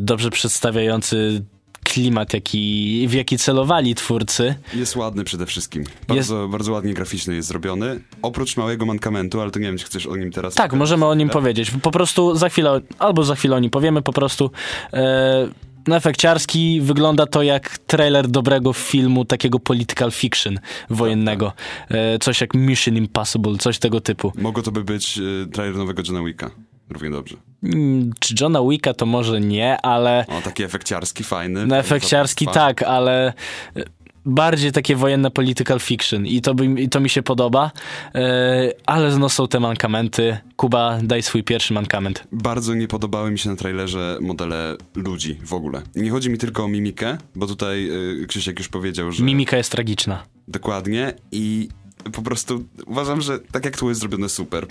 dobrze 0.00 0.30
przedstawiający 0.30 1.44
klimat, 1.94 2.34
jaki, 2.34 3.06
w 3.08 3.12
jaki 3.12 3.38
celowali 3.38 3.94
twórcy. 3.94 4.54
Jest 4.74 4.96
ładny 4.96 5.24
przede 5.24 5.46
wszystkim. 5.46 5.84
Bardzo, 6.08 6.48
bardzo 6.48 6.72
ładnie 6.72 6.94
graficzny 6.94 7.34
jest 7.34 7.48
zrobiony. 7.48 8.00
Oprócz 8.22 8.56
małego 8.56 8.86
mankamentu, 8.86 9.40
ale 9.40 9.50
to 9.50 9.58
nie 9.58 9.66
wiem, 9.66 9.78
czy 9.78 9.84
chcesz 9.84 10.06
o 10.06 10.16
nim 10.16 10.30
teraz... 10.30 10.54
Tak, 10.54 10.72
możemy 10.72 11.06
o 11.06 11.14
nim 11.14 11.28
chwilę? 11.28 11.42
powiedzieć. 11.42 11.70
Po 11.82 11.90
prostu 11.90 12.36
za 12.36 12.48
chwilę, 12.48 12.80
albo 12.98 13.24
za 13.24 13.34
chwilę 13.34 13.56
o 13.56 13.58
nim 13.58 13.70
powiemy, 13.70 14.02
po 14.02 14.12
prostu 14.12 14.50
e, 14.92 15.48
no 15.86 15.96
efekciarski 15.96 16.80
wygląda 16.80 17.26
to 17.26 17.42
jak 17.42 17.78
trailer 17.78 18.28
dobrego 18.28 18.72
filmu, 18.72 19.24
takiego 19.24 19.58
political 19.58 20.10
fiction 20.10 20.58
wojennego. 20.90 21.52
E, 21.88 22.18
coś 22.18 22.40
jak 22.40 22.54
Mission 22.54 22.96
Impossible, 22.96 23.58
coś 23.58 23.78
tego 23.78 24.00
typu. 24.00 24.32
Mogło 24.36 24.62
to 24.62 24.72
by 24.72 24.84
być 24.84 25.18
y, 25.18 25.46
trailer 25.52 25.76
nowego 25.76 26.02
Johna 26.06 26.24
Wicka. 26.24 26.50
Równie 26.90 27.10
dobrze. 27.10 27.36
Mm, 27.64 28.12
Czy 28.20 28.34
Johna 28.40 28.60
Wicka 28.70 28.94
to 28.94 29.06
może 29.06 29.40
nie, 29.40 29.80
ale 29.80 30.24
O, 30.28 30.40
taki 30.40 30.62
efekciarski, 30.62 31.24
fajny. 31.24 31.66
no 31.66 31.76
efekciarski 31.76 32.46
tak, 32.46 32.82
ale 32.82 33.32
e, 33.76 33.82
bardziej 34.26 34.72
takie 34.72 34.96
wojenne 34.96 35.30
political 35.30 35.80
fiction 35.80 36.26
i 36.26 36.40
to, 36.40 36.54
by, 36.54 36.66
i 36.82 36.88
to 36.88 37.00
mi 37.00 37.08
się 37.10 37.22
podoba, 37.22 37.70
e, 38.14 38.72
ale 38.86 39.18
no 39.18 39.28
są 39.28 39.48
te 39.48 39.60
mankamenty. 39.60 40.36
Kuba, 40.56 40.98
daj 41.02 41.22
swój 41.22 41.42
pierwszy 41.44 41.74
mankament. 41.74 42.24
Bardzo 42.32 42.74
nie 42.74 42.88
podobały 42.88 43.30
mi 43.30 43.38
się 43.38 43.50
na 43.50 43.56
trailerze 43.56 44.18
modele 44.20 44.76
ludzi 44.94 45.38
w 45.46 45.52
ogóle. 45.52 45.82
Nie 45.94 46.10
chodzi 46.10 46.30
mi 46.30 46.38
tylko 46.38 46.64
o 46.64 46.68
mimikę, 46.68 47.18
bo 47.34 47.46
tutaj 47.46 47.88
y, 48.22 48.26
Krzysiek 48.26 48.58
już 48.58 48.68
powiedział, 48.68 49.12
że 49.12 49.24
Mimika 49.24 49.56
jest 49.56 49.72
tragiczna. 49.72 50.22
dokładnie 50.48 51.12
i 51.32 51.68
po 52.12 52.22
prostu 52.22 52.64
uważam, 52.86 53.20
że 53.20 53.38
tak 53.38 53.64
jak 53.64 53.76
tu 53.78 53.88
jest 53.88 54.00
zrobione 54.00 54.28
super. 54.28 54.66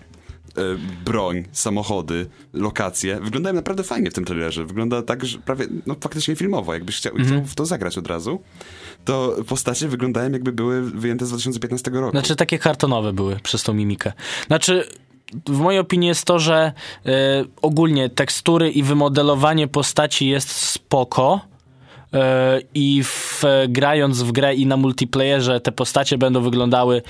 E, 0.58 0.62
Broń, 1.06 1.44
samochody, 1.52 2.26
lokacje 2.54 3.20
wyglądają 3.20 3.56
naprawdę 3.56 3.84
fajnie 3.84 4.12
w 4.12 4.14
tym 4.14 4.26
trailerze. 4.26 4.66
Wygląda 4.66 5.02
tak, 5.02 5.26
że 5.26 5.38
prawie 5.38 5.68
no, 5.88 5.96
faktycznie 6.02 6.36
filmowo. 6.36 6.74
Jakbyś 6.74 6.98
chciał, 6.98 7.14
chciał 7.14 7.46
w 7.46 7.56
to 7.56 7.66
zagrać 7.66 7.98
od 7.98 8.08
razu, 8.08 8.42
to 9.06 9.36
postacie 9.48 9.88
wyglądają 9.88 10.32
jakby 10.32 10.52
były 10.52 10.82
wyjęte 10.82 11.26
z 11.26 11.30
2015 11.30 11.92
roku. 11.92 12.12
Znaczy 12.12 12.36
takie 12.36 12.60
kartonowe 12.60 13.14
były 13.14 13.40
przez 13.44 13.64
tą 13.64 13.74
mimikę. 13.74 14.14
Znaczy 14.48 14.88
w 15.50 15.60
mojej 15.60 15.80
opinii 15.80 16.08
jest 16.08 16.26
to, 16.26 16.40
że 16.40 16.72
y, 17.06 17.12
ogólnie 17.62 18.10
tekstury 18.10 18.72
i 18.72 18.84
wymodelowanie 18.84 19.68
postaci 19.68 20.28
jest 20.28 20.50
spoko. 20.52 21.40
y, 22.14 22.18
I 22.74 23.04
w, 23.04 23.44
grając 23.70 24.22
w 24.22 24.32
grę 24.32 24.56
i 24.56 24.66
na 24.66 24.78
multiplayerze 24.78 25.60
te 25.60 25.72
postacie 25.72 26.18
będą 26.18 26.42
wyglądały 26.42 27.02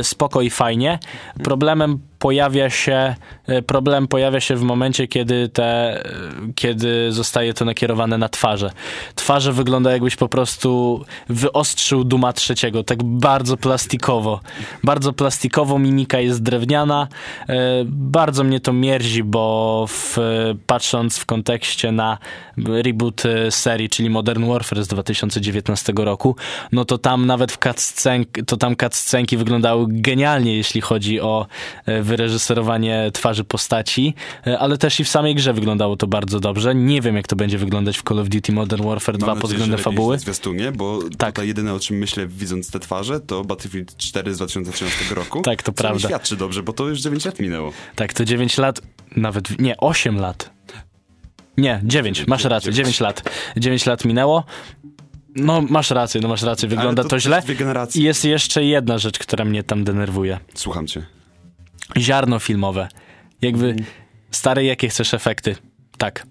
y, 0.00 0.04
spoko 0.04 0.42
i 0.42 0.50
fajnie. 0.50 0.98
Problemem 1.44 1.98
pojawia 2.18 2.70
się 2.70 3.14
y, 3.48 3.62
problem 3.62 4.08
pojawia 4.08 4.40
się 4.40 4.56
w 4.56 4.62
momencie, 4.62 5.08
kiedy 5.08 5.48
te, 5.48 6.00
y, 6.06 6.10
kiedy 6.54 7.12
zostaje 7.12 7.54
to 7.54 7.64
nakierowane 7.64 8.18
na 8.18 8.28
twarze. 8.28 8.70
Twarze 9.14 9.52
wygląda 9.52 9.92
jakbyś 9.92 10.16
po 10.16 10.28
prostu 10.28 11.04
wyostrzył 11.28 12.04
Duma 12.04 12.32
trzeciego, 12.32 12.84
tak 12.84 13.02
bardzo 13.02 13.56
plastikowo. 13.56 14.40
Bardzo 14.84 15.12
plastikowo, 15.12 15.78
mimika 15.78 16.20
jest 16.20 16.42
drewniana. 16.42 17.08
Y, 17.50 17.54
Bardzo 17.84 18.44
mnie 18.44 18.60
to 18.60 18.72
mierzi, 18.72 19.24
bo 19.24 19.84
w, 19.88 20.16
patrząc 20.66 21.18
w 21.18 21.26
kontekście 21.26 21.92
na 21.92 22.18
reboot 22.66 23.22
serii, 23.50 23.88
czyli 23.88 24.10
Modern 24.10 24.48
Warfare 24.48 24.84
z 24.84 24.88
2019 24.88 25.92
roku, 25.96 26.36
no 26.72 26.84
to 26.84 26.98
tam 26.98 27.26
nawet 27.26 27.52
w 27.52 27.58
cutscenk, 27.58 28.28
to 28.46 28.56
tam 28.56 28.76
cutscenki 28.76 29.36
wyglądały 29.36 29.86
genialnie, 29.88 30.56
jeśli 30.56 30.80
chodzi 30.80 31.20
o 31.20 31.46
wyreżyserowanie 32.08 33.10
twarzy 33.14 33.44
postaci, 33.44 34.14
y, 34.46 34.58
ale 34.58 34.78
też 34.78 35.00
i 35.00 35.04
w 35.04 35.08
samej 35.08 35.34
grze 35.34 35.52
wyglądało 35.52 35.96
to 35.96 36.06
bardzo 36.06 36.40
dobrze. 36.40 36.74
Nie 36.74 37.00
wiem, 37.00 37.16
jak 37.16 37.26
to 37.26 37.36
będzie 37.36 37.58
wyglądać 37.58 37.98
w 37.98 38.02
Call 38.02 38.18
of 38.18 38.28
Duty 38.28 38.52
Modern 38.52 38.84
Warfare 38.84 39.18
2 39.18 39.26
Mam 39.26 39.38
pod 39.40 39.50
względem 39.50 39.78
fabuły. 39.80 40.18
zwiastunie, 40.18 40.72
bo 40.72 40.98
Tak. 41.18 41.32
tutaj 41.32 41.48
jedyne 41.48 41.74
o 41.74 41.80
czym 41.80 41.96
myślę 41.98 42.26
widząc 42.26 42.70
te 42.70 42.80
twarze 42.80 43.20
to 43.20 43.44
Battlefield 43.44 43.96
4 43.96 44.34
z 44.34 44.36
2013 44.36 45.14
roku. 45.14 45.42
Tak, 45.48 45.62
to 45.62 45.66
co 45.66 45.70
nie 45.70 45.74
prawda. 45.88 46.08
świadczy 46.08 46.36
dobrze, 46.36 46.62
bo 46.62 46.72
to 46.72 46.88
już 46.88 47.00
9 47.00 47.24
lat 47.24 47.40
minęło. 47.40 47.72
Tak, 47.96 48.12
to 48.12 48.24
9 48.24 48.58
lat, 48.58 48.80
nawet, 49.16 49.58
nie, 49.60 49.76
8 49.76 50.16
lat. 50.16 50.50
Nie, 51.56 51.80
9, 51.84 52.26
masz 52.26 52.44
rację, 52.44 52.72
9 52.72 53.00
lat. 53.00 53.22
9 53.56 53.86
lat 53.86 54.04
minęło. 54.04 54.44
No, 55.36 55.60
masz 55.60 55.90
rację, 55.90 56.20
no 56.20 56.28
masz 56.28 56.42
rację, 56.42 56.68
wygląda 56.68 57.02
Ale 57.02 57.10
to, 57.10 57.20
źle. 57.20 57.42
I 57.94 58.02
jest 58.02 58.24
jeszcze 58.24 58.64
jedna 58.64 58.98
rzecz, 58.98 59.18
która 59.18 59.44
mnie 59.44 59.62
tam 59.62 59.84
denerwuje. 59.84 60.38
Słucham 60.54 60.86
cię. 60.86 61.06
Ziarno 61.96 62.38
filmowe. 62.38 62.88
Jakby, 63.42 63.76
stare, 64.30 64.64
jakie 64.64 64.88
chcesz 64.88 65.14
efekty? 65.14 65.56
Tak. 65.98 66.26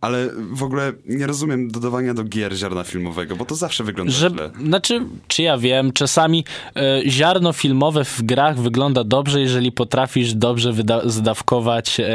Ale 0.00 0.28
w 0.52 0.62
ogóle 0.62 0.92
nie 1.06 1.26
rozumiem 1.26 1.70
dodawania 1.70 2.14
do 2.14 2.24
gier 2.24 2.56
ziarna 2.56 2.84
filmowego, 2.84 3.36
bo 3.36 3.44
to 3.44 3.54
zawsze 3.54 3.84
wygląda 3.84 4.12
Że, 4.12 4.30
źle. 4.30 4.50
znaczy, 4.64 5.00
czy 5.28 5.42
ja 5.42 5.58
wiem, 5.58 5.92
czasami 5.92 6.44
e, 6.76 7.02
ziarno 7.10 7.52
filmowe 7.52 8.04
w 8.04 8.22
grach 8.22 8.58
wygląda 8.58 9.04
dobrze, 9.04 9.40
jeżeli 9.40 9.72
potrafisz 9.72 10.34
dobrze 10.34 10.72
zdawkować 11.04 12.00
e, 12.00 12.06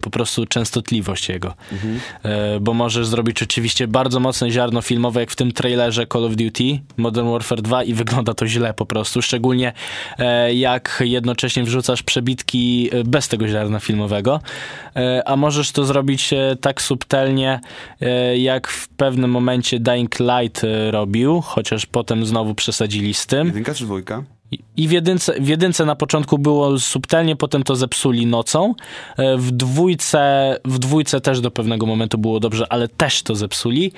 po 0.00 0.10
prostu 0.10 0.46
częstotliwość 0.46 1.28
jego. 1.28 1.54
E, 2.22 2.60
bo 2.60 2.74
możesz 2.74 3.06
zrobić 3.06 3.42
oczywiście 3.42 3.88
bardzo 3.88 4.20
mocne 4.20 4.50
ziarno 4.50 4.82
filmowe, 4.82 5.20
jak 5.20 5.30
w 5.30 5.36
tym 5.36 5.52
trailerze 5.52 6.06
Call 6.06 6.24
of 6.24 6.36
Duty 6.36 6.80
Modern 6.96 7.30
Warfare 7.30 7.62
2 7.62 7.84
i 7.84 7.94
wygląda 7.94 8.34
to 8.34 8.46
źle 8.46 8.74
po 8.74 8.86
prostu, 8.86 9.22
szczególnie 9.22 9.72
jak 10.54 11.02
jednocześnie 11.04 11.64
wrzucasz 11.64 12.02
przebitki 12.02 12.90
bez 13.04 13.28
tego 13.28 13.48
ziarna 13.48 13.80
filmowego, 13.80 14.40
a 15.26 15.36
możesz 15.36 15.72
to 15.72 15.84
zrobić 15.84 16.30
tak 16.60 16.82
subtelnie, 16.92 17.60
e, 18.00 18.38
jak 18.38 18.68
w 18.68 18.88
pewnym 18.88 19.30
momencie 19.30 19.80
Dying 19.80 20.16
Light 20.20 20.64
e, 20.64 20.90
robił, 20.90 21.40
chociaż 21.40 21.86
potem 21.86 22.26
znowu 22.26 22.54
przesadzili 22.54 23.14
z 23.14 23.26
tym. 23.26 23.46
Jedynka 23.46 23.74
czy 23.74 23.84
dwójka? 23.84 24.22
I- 24.76 24.88
w 24.88 24.92
jedynce, 24.92 25.40
w 25.40 25.48
jedynce 25.48 25.84
na 25.84 25.96
początku 25.96 26.38
było 26.38 26.78
subtelnie, 26.78 27.36
potem 27.36 27.62
to 27.62 27.76
zepsuli 27.76 28.26
nocą. 28.26 28.74
E, 29.18 29.36
W 29.36 29.50
dwójce, 29.50 30.20
w 30.64 30.78
dwójce 30.78 31.20
też 31.20 31.40
do 31.40 31.50
pewnego 31.50 31.86
momentu 31.86 32.18
było 32.18 32.40
dobrze, 32.40 32.72
ale 32.72 32.88
też 32.88 33.22
to 33.22 33.34
zepsuli. 33.34 33.92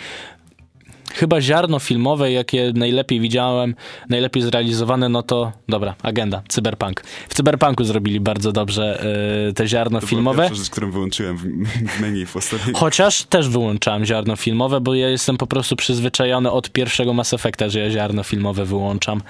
Chyba 1.14 1.40
ziarno 1.40 1.78
filmowe, 1.78 2.32
jakie 2.32 2.72
najlepiej 2.74 3.20
widziałem, 3.20 3.74
najlepiej 4.08 4.42
zrealizowane, 4.42 5.08
no 5.08 5.22
to 5.22 5.52
dobra, 5.68 5.94
agenda, 6.02 6.42
cyberpunk. 6.48 7.00
W 7.28 7.34
cyberpunku 7.34 7.84
zrobili 7.84 8.20
bardzo 8.20 8.52
dobrze 8.52 9.04
e, 9.48 9.52
te 9.52 9.66
ziarno 9.68 10.00
To 10.00 10.06
filmowe. 10.06 10.42
pierwsza 10.42 10.54
rzecz, 10.62 10.70
którą 10.70 10.90
wyłączyłem 10.90 11.36
w, 11.36 11.42
w 11.96 12.00
menu 12.00 12.26
w 12.26 12.36
ostatnim. 12.36 12.74
Chociaż 12.74 13.22
też 13.22 13.48
wyłączałem 13.48 14.04
ziarno 14.04 14.36
filmowe, 14.36 14.80
bo 14.80 14.94
ja 14.94 15.08
jestem 15.08 15.36
po 15.36 15.46
prostu 15.46 15.76
przyzwyczajony 15.76 16.50
od 16.50 16.70
pierwszego 16.70 17.12
Mass 17.12 17.32
Effecta, 17.34 17.68
że 17.68 17.78
ja 17.80 17.90
ziarno 17.90 18.22
filmowe 18.22 18.64
wyłączam. 18.64 19.20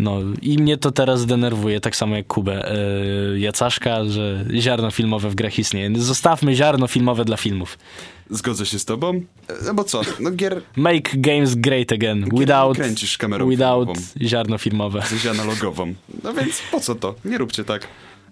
No 0.00 0.18
i 0.42 0.58
mnie 0.58 0.76
to 0.76 0.90
teraz 0.90 1.26
denerwuje, 1.26 1.80
tak 1.80 1.96
samo 1.96 2.16
jak 2.16 2.26
Kubę 2.26 2.72
yy, 3.32 3.40
Jacaszka, 3.40 4.04
że 4.04 4.44
ziarno 4.54 4.90
filmowe 4.90 5.30
w 5.30 5.34
grach 5.34 5.58
istnieje. 5.58 5.90
Zostawmy 5.96 6.54
ziarno 6.54 6.86
filmowe 6.86 7.24
dla 7.24 7.36
filmów. 7.36 7.78
Zgodzę 8.30 8.66
się 8.66 8.78
z 8.78 8.84
tobą. 8.84 9.20
No 9.66 9.74
bo 9.74 9.84
co? 9.84 10.00
No 10.20 10.30
gier 10.30 10.62
Make 10.76 11.10
games 11.20 11.54
great 11.54 11.92
again, 11.92 12.24
without, 12.32 12.76
kręcisz 12.76 13.18
kamerą 13.18 13.48
without 13.48 13.88
filmową. 13.88 14.28
ziarno 14.28 14.58
filmowe. 14.58 15.02
coś 15.10 15.26
analogową. 15.26 15.94
No 16.24 16.34
więc 16.34 16.62
po 16.70 16.80
co 16.80 16.94
to? 16.94 17.14
Nie 17.24 17.38
róbcie 17.38 17.64
tak. 17.64 17.86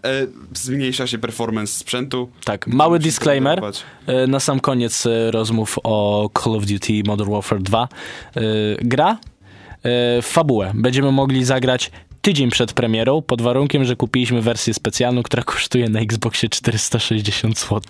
E, 0.04 0.26
zmniejsza 0.54 1.06
się 1.06 1.18
performance 1.18 1.72
sprzętu. 1.72 2.28
Tak, 2.44 2.66
mały 2.66 2.98
disclaimer 2.98 3.60
e, 4.06 4.26
na 4.26 4.40
sam 4.40 4.60
koniec 4.60 5.06
e, 5.06 5.30
rozmów 5.30 5.78
o 5.84 6.30
Call 6.44 6.54
of 6.56 6.66
Duty 6.66 6.92
Modern 7.06 7.30
Warfare 7.30 7.62
2. 7.62 7.88
E, 8.36 8.40
Gra 8.82 9.18
fabułę 10.22 10.72
będziemy 10.74 11.12
mogli 11.12 11.44
zagrać 11.44 11.90
tydzień 12.22 12.50
przed 12.50 12.72
premierą, 12.72 13.22
pod 13.22 13.42
warunkiem, 13.42 13.84
że 13.84 13.96
kupiliśmy 13.96 14.42
wersję 14.42 14.74
specjalną, 14.74 15.22
która 15.22 15.42
kosztuje 15.42 15.88
na 15.88 16.00
Xboxie 16.00 16.48
460 16.48 17.58
zł. 17.58 17.80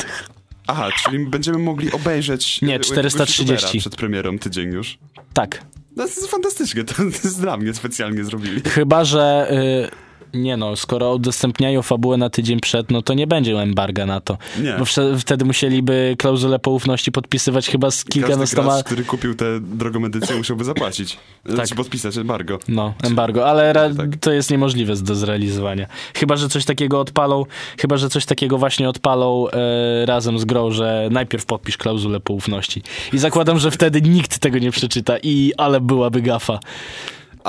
Aha, 0.67 0.89
czyli 1.05 1.27
będziemy 1.27 1.59
mogli 1.59 1.93
obejrzeć 1.93 2.63
Nie, 2.63 2.69
e, 2.69 2.73
jakiegoś 2.73 2.93
430. 2.93 3.43
youtubera 3.53 3.81
przed 3.81 3.97
premierą 3.97 4.39
tydzień 4.39 4.73
już. 4.73 4.99
Tak, 5.35 5.63
No, 5.97 6.05
to 6.05 6.11
jest 6.11 6.31
fantastycznie, 6.31 6.85
to 6.85 7.03
jest 7.03 7.41
dla 7.41 7.57
mnie 7.57 7.75
specjalnie 7.75 8.25
zrobili. 8.25 8.61
chyba 8.61 9.05
że... 9.05 9.49
e, 9.51 10.08
nie 10.35 10.57
no, 10.57 10.77
skoro 10.77 11.15
udostępniają 11.15 11.83
fabułę 11.83 12.17
na 12.17 12.31
tydzień 12.31 12.61
przed, 12.61 12.91
no 12.91 13.03
to 13.03 13.15
nie 13.15 13.27
będzie 13.27 13.59
embarga 13.63 14.07
na 14.07 14.21
to. 14.21 14.39
Nie. 14.63 14.75
Bo 14.79 14.85
wtedy 15.19 15.45
musieliby 15.45 16.17
klauzulę 16.19 16.59
poufności 16.59 17.13
podpisywać 17.13 17.69
chyba 17.69 17.91
z 17.91 18.05
Każdy 18.05 18.11
kilkunastoma... 18.13 18.73
gracz, 18.73 18.87
który 18.87 19.05
kupił 19.05 19.35
tę 19.35 19.61
drogą 19.61 20.05
edycję 20.05 20.37
musiałby 20.37 20.65
zapłacić. 20.65 21.19
Znaczy 21.47 21.75
podpisać 21.75 22.17
embargo. 22.17 22.59
No, 22.69 22.95
embargo, 23.03 23.47
ale 23.51 23.73
ra- 23.73 23.95
Tak. 23.95 24.17
to 24.21 24.33
jest 24.33 24.51
niemożliwe 24.51 24.97
do 24.97 25.15
zrealizowania. 25.15 25.87
Chyba, 26.15 26.37
że 26.37 26.49
coś 26.49 26.65
takiego 26.65 27.01
odpalą, 27.01 27.45
chyba, 27.81 27.97
że 27.97 28.09
coś 28.11 28.27
takiego 28.27 28.59
właśnie 28.59 28.89
odpalą 28.89 29.49
e, 29.49 30.07
razem 30.07 30.39
z 30.39 30.45
grą, 30.45 30.71
że 30.71 31.09
najpierw 31.11 31.47
podpisz 31.47 31.77
klauzulę 31.77 32.21
poufności. 32.21 32.83
I 33.13 33.19
zakładam, 33.19 33.59
że 33.59 33.71
wtedy 33.71 34.03
nikt 34.03 34.39
tego 34.39 34.59
nie 34.59 34.71
przeczyta 34.71 35.19
i 35.23 35.53
ale 35.57 35.81
byłaby 35.81 36.23
gafa. 36.23 36.61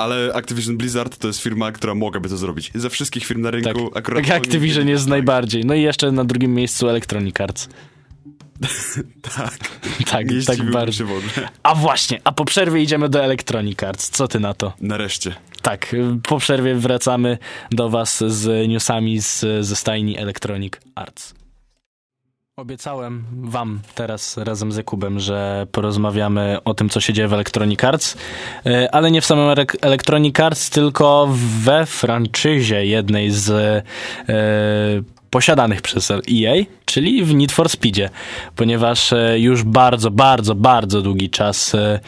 Ale 0.00 0.34
Activision 0.34 0.76
Blizzard 0.76 1.18
to 1.18 1.26
jest 1.26 1.40
firma, 1.42 1.72
która 1.72 1.94
mogłaby 1.94 2.28
to 2.28 2.36
zrobić. 2.36 2.70
Ze 2.74 2.90
wszystkich 2.90 3.24
firm 3.26 3.40
na 3.40 3.50
Tak, 3.50 3.64
rynku 3.64 3.90
akurat... 3.94 4.26
tak 4.26 4.36
Activision 4.36 4.88
jest 4.88 5.04
tak, 5.04 5.10
najbardziej. 5.10 5.64
No 5.64 5.74
i 5.74 5.82
jeszcze 5.82 6.12
na 6.12 6.24
drugim 6.24 6.54
miejscu 6.54 6.88
Electronic 6.88 7.40
Arts. 7.40 7.68
Tak, 9.36 9.58
Tak, 10.10 10.26
tak 10.46 10.70
bardzo. 10.70 11.04
A 11.62 11.74
właśnie, 11.74 12.20
a 12.24 12.32
po 12.32 12.44
przerwie 12.44 12.82
idziemy 12.82 13.08
do 13.08 13.24
Electronic 13.24 13.82
Arts. 13.82 14.10
Co 14.10 14.28
ty 14.28 14.40
na 14.40 14.54
to? 14.54 14.72
Nareszcie. 14.80 15.34
Tak, 15.62 15.96
po 16.22 16.38
przerwie 16.38 16.74
wracamy 16.74 17.38
do 17.70 17.90
Was 17.90 18.24
z 18.26 18.68
newsami 18.68 19.20
z, 19.20 19.44
ze 19.66 19.76
stajni 19.76 20.18
Electronic 20.18 20.72
Arts. 20.94 21.34
Obiecałem 22.60 23.24
Wam 23.42 23.80
teraz 23.94 24.36
razem 24.36 24.72
z 24.72 24.76
Jakubem, 24.76 25.20
że 25.20 25.66
porozmawiamy 25.72 26.58
o 26.64 26.74
tym, 26.74 26.88
co 26.88 27.00
się 27.00 27.12
dzieje 27.12 27.28
w 27.28 27.32
Electronic 27.32 27.84
Arts, 27.84 28.16
y, 28.66 28.90
ale 28.90 29.10
nie 29.10 29.20
w 29.20 29.26
samym 29.26 29.54
Electronic 29.80 30.40
Arts, 30.40 30.70
tylko 30.70 31.28
we 31.64 31.86
franczyzie 31.86 32.86
jednej 32.86 33.30
z 33.30 33.50
y, 33.50 35.20
posiadanych 35.30 35.82
przez 35.82 36.10
EA, 36.10 36.64
czyli 36.84 37.24
w 37.24 37.34
Need 37.34 37.52
for 37.52 37.68
Speedzie, 37.68 38.10
ponieważ 38.56 39.12
e, 39.12 39.40
już 39.40 39.62
bardzo, 39.62 40.10
bardzo, 40.10 40.54
bardzo 40.54 41.02
długi 41.02 41.30
czas 41.30 41.74
e, 41.74 42.00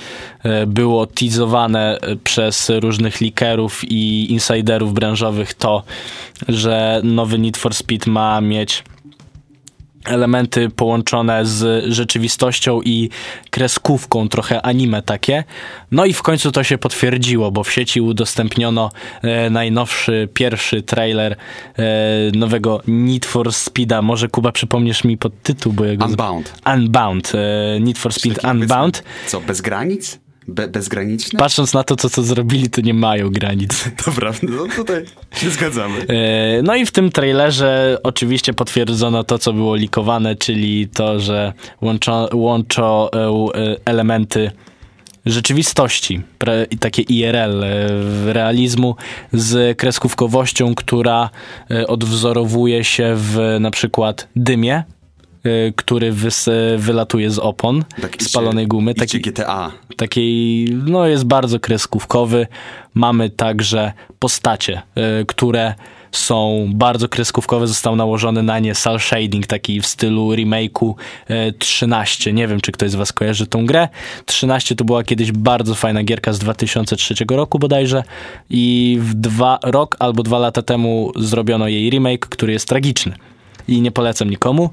e, 0.43 0.67
było 0.67 1.07
teasowane 1.07 1.99
e, 2.01 2.17
przez 2.17 2.71
różnych 2.71 3.21
leakerów 3.21 3.83
i 3.85 4.33
insiderów 4.33 4.95
branżowych 4.95 5.55
to, 5.55 5.83
że 6.49 7.01
nowy 7.05 7.39
Need 7.39 7.57
for 7.57 7.75
Speed 7.75 8.11
ma 8.11 8.41
mieć 8.41 8.85
elementy 10.05 10.71
połączone 10.71 11.47
z 11.47 11.85
rzeczywistością 11.93 12.83
i 12.83 13.11
kreskówką, 13.51 14.29
trochę 14.29 14.63
anime 14.63 15.03
takie. 15.03 15.45
No 15.91 16.05
i 16.05 16.13
w 16.13 16.23
końcu 16.23 16.53
to 16.53 16.65
się 16.65 16.79
potwierdziło, 16.79 17.51
bo 17.51 17.65
w 17.65 17.73
sieci 17.73 18.01
udostępniono 18.01 18.91
e, 19.23 19.51
najnowszy, 19.51 20.29
pierwszy 20.35 20.83
trailer 20.83 21.33
e, 21.33 21.85
nowego 22.35 22.83
Need 22.87 23.27
for 23.27 23.53
Speeda. 23.53 24.03
Może 24.03 24.29
Kuba 24.29 24.53
przypomnisz 24.53 25.05
mi 25.05 25.19
pod 25.19 25.43
tytuł, 25.43 25.73
bo 25.73 25.85
jego... 25.85 26.05
Unbound. 26.05 26.53
Unbound. 26.75 27.33
E, 27.35 27.81
Need 27.81 27.99
for 27.99 28.13
Speed 28.13 28.51
Unbound. 28.51 29.03
powiedzmy, 29.03 29.31
Co, 29.31 29.41
bez 29.41 29.61
granic? 29.61 30.22
Be, 30.49 30.69
bezgraniczne? 30.69 31.39
Patrząc 31.39 31.75
na 31.75 31.85
to, 31.85 31.97
co, 31.97 32.11
co 32.11 32.23
zrobili, 32.23 32.71
to 32.71 32.81
nie 32.81 32.95
mają 32.95 33.31
granic. 33.31 33.85
Dobra, 34.07 34.33
no 34.43 34.65
tutaj 34.77 35.05
się 35.37 35.51
zgadzamy. 35.51 36.07
E, 36.09 36.63
No 36.63 36.77
i 36.77 36.87
w 36.87 36.91
tym 36.91 37.11
trailerze 37.11 37.99
oczywiście 38.03 38.55
potwierdzono 38.55 39.25
to, 39.25 39.39
co 39.39 39.53
było 39.53 39.77
likowane, 39.77 40.37
czyli 40.37 40.89
to, 40.89 41.21
że 41.21 41.53
łączą 42.33 43.11
e, 43.11 43.19
e, 43.19 43.77
elementy 43.85 44.51
rzeczywistości 45.27 46.21
pre- 46.39 46.79
takie 46.79 47.03
IRL, 47.03 47.65
realizmu 48.27 48.97
z 49.33 49.79
kreskówkowością, 49.79 50.75
która 50.75 51.31
odwzorowuje 51.89 52.85
się 52.85 53.15
w 53.17 53.57
na 53.61 53.71
przykład 53.71 54.29
dymie, 54.37 54.83
który 55.77 56.13
wys, 56.13 56.49
wylatuje 56.79 57.31
z 57.31 57.39
opon 57.39 57.85
Tak, 58.01 58.23
spalonej 58.23 58.67
gumy. 58.67 58.95
Taki, 58.95 59.21
GTA. 59.21 59.73
takiej, 59.97 60.65
no 60.87 61.07
jest 61.07 61.25
bardzo 61.25 61.61
kreskówkowy. 61.61 62.47
Mamy 62.95 63.31
także 63.31 63.93
postacie, 64.19 64.83
y, 65.21 65.27
które 65.27 65.75
są 66.13 66.67
bardzo 66.75 67.09
kreskówkowe, 67.09 67.67
został 67.67 67.97
nałożony 67.97 68.43
na 68.43 68.59
nie 68.59 68.75
cel 68.75 68.99
shading, 68.99 69.47
taki 69.47 69.81
w 69.81 69.87
stylu 69.87 70.31
remake'u 70.31 70.95
y, 71.31 71.53
13. 71.59 72.33
Nie 72.33 72.49
wiem, 72.49 72.61
czy 72.61 72.73
ktoś 72.73 72.91
z 72.91 72.95
was 72.95 73.13
kojarzy 73.13 73.47
tą 73.47 73.67
grę. 73.67 73.89
13 74.27 74.77
to 74.77 74.85
była 74.85 75.05
kiedyś 75.05 75.33
bardzo 75.33 75.75
fajna 75.75 76.05
gierka 76.05 76.33
z 76.33 76.39
2003 76.39 77.15
roku 77.31 77.59
bodajże 77.59 78.03
i 78.51 78.99
w 79.01 79.15
dwa, 79.15 79.59
rok 79.63 79.97
albo 79.99 80.23
dwa 80.23 80.39
lata 80.39 80.63
temu 80.63 81.13
zrobiono 81.17 81.69
jej 81.69 81.91
remake, 81.91 82.27
który 82.27 82.53
jest 82.53 82.69
tragiczny 82.69 83.15
i 83.69 83.81
nie 83.81 83.91
polecam 83.91 84.31
nikomu. 84.31 84.71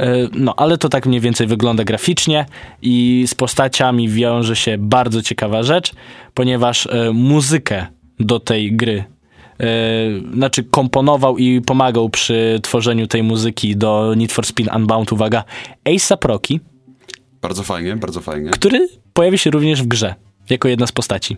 E, 0.00 0.28
No, 0.34 0.54
ale 0.56 0.78
to 0.78 0.88
tak 0.88 1.06
mniej 1.06 1.20
więcej 1.20 1.46
wygląda 1.46 1.84
graficznie 1.84 2.46
i 2.82 3.24
z 3.28 3.34
postaciami 3.34 4.08
wiąże 4.08 4.56
się 4.56 4.78
bardzo 4.78 5.22
ciekawa 5.22 5.62
rzecz, 5.62 5.92
ponieważ 6.34 6.86
e, 6.86 7.10
muzykę 7.12 7.86
do 8.20 8.40
tej 8.40 8.72
gry, 8.76 9.04
e, 9.60 9.64
znaczy 10.34 10.64
komponował 10.64 11.38
i 11.38 11.60
pomagał 11.60 12.08
przy 12.10 12.60
tworzeniu 12.62 13.06
tej 13.06 13.22
muzyki 13.22 13.76
do 13.76 14.14
Need 14.16 14.32
for 14.32 14.46
Speed 14.46 14.76
Unbound, 14.76 15.12
uwaga, 15.12 15.44
A$AP 15.84 16.24
Rocky, 16.24 16.60
Bardzo 17.42 17.62
fajnie, 17.62 17.96
bardzo 17.96 18.20
fajnie. 18.20 18.50
który 18.50 18.88
pojawi 19.12 19.38
się 19.38 19.50
również 19.50 19.82
w 19.82 19.86
grze, 19.86 20.14
jako 20.50 20.68
jedna 20.68 20.86
z 20.86 20.92
postaci 20.92 21.36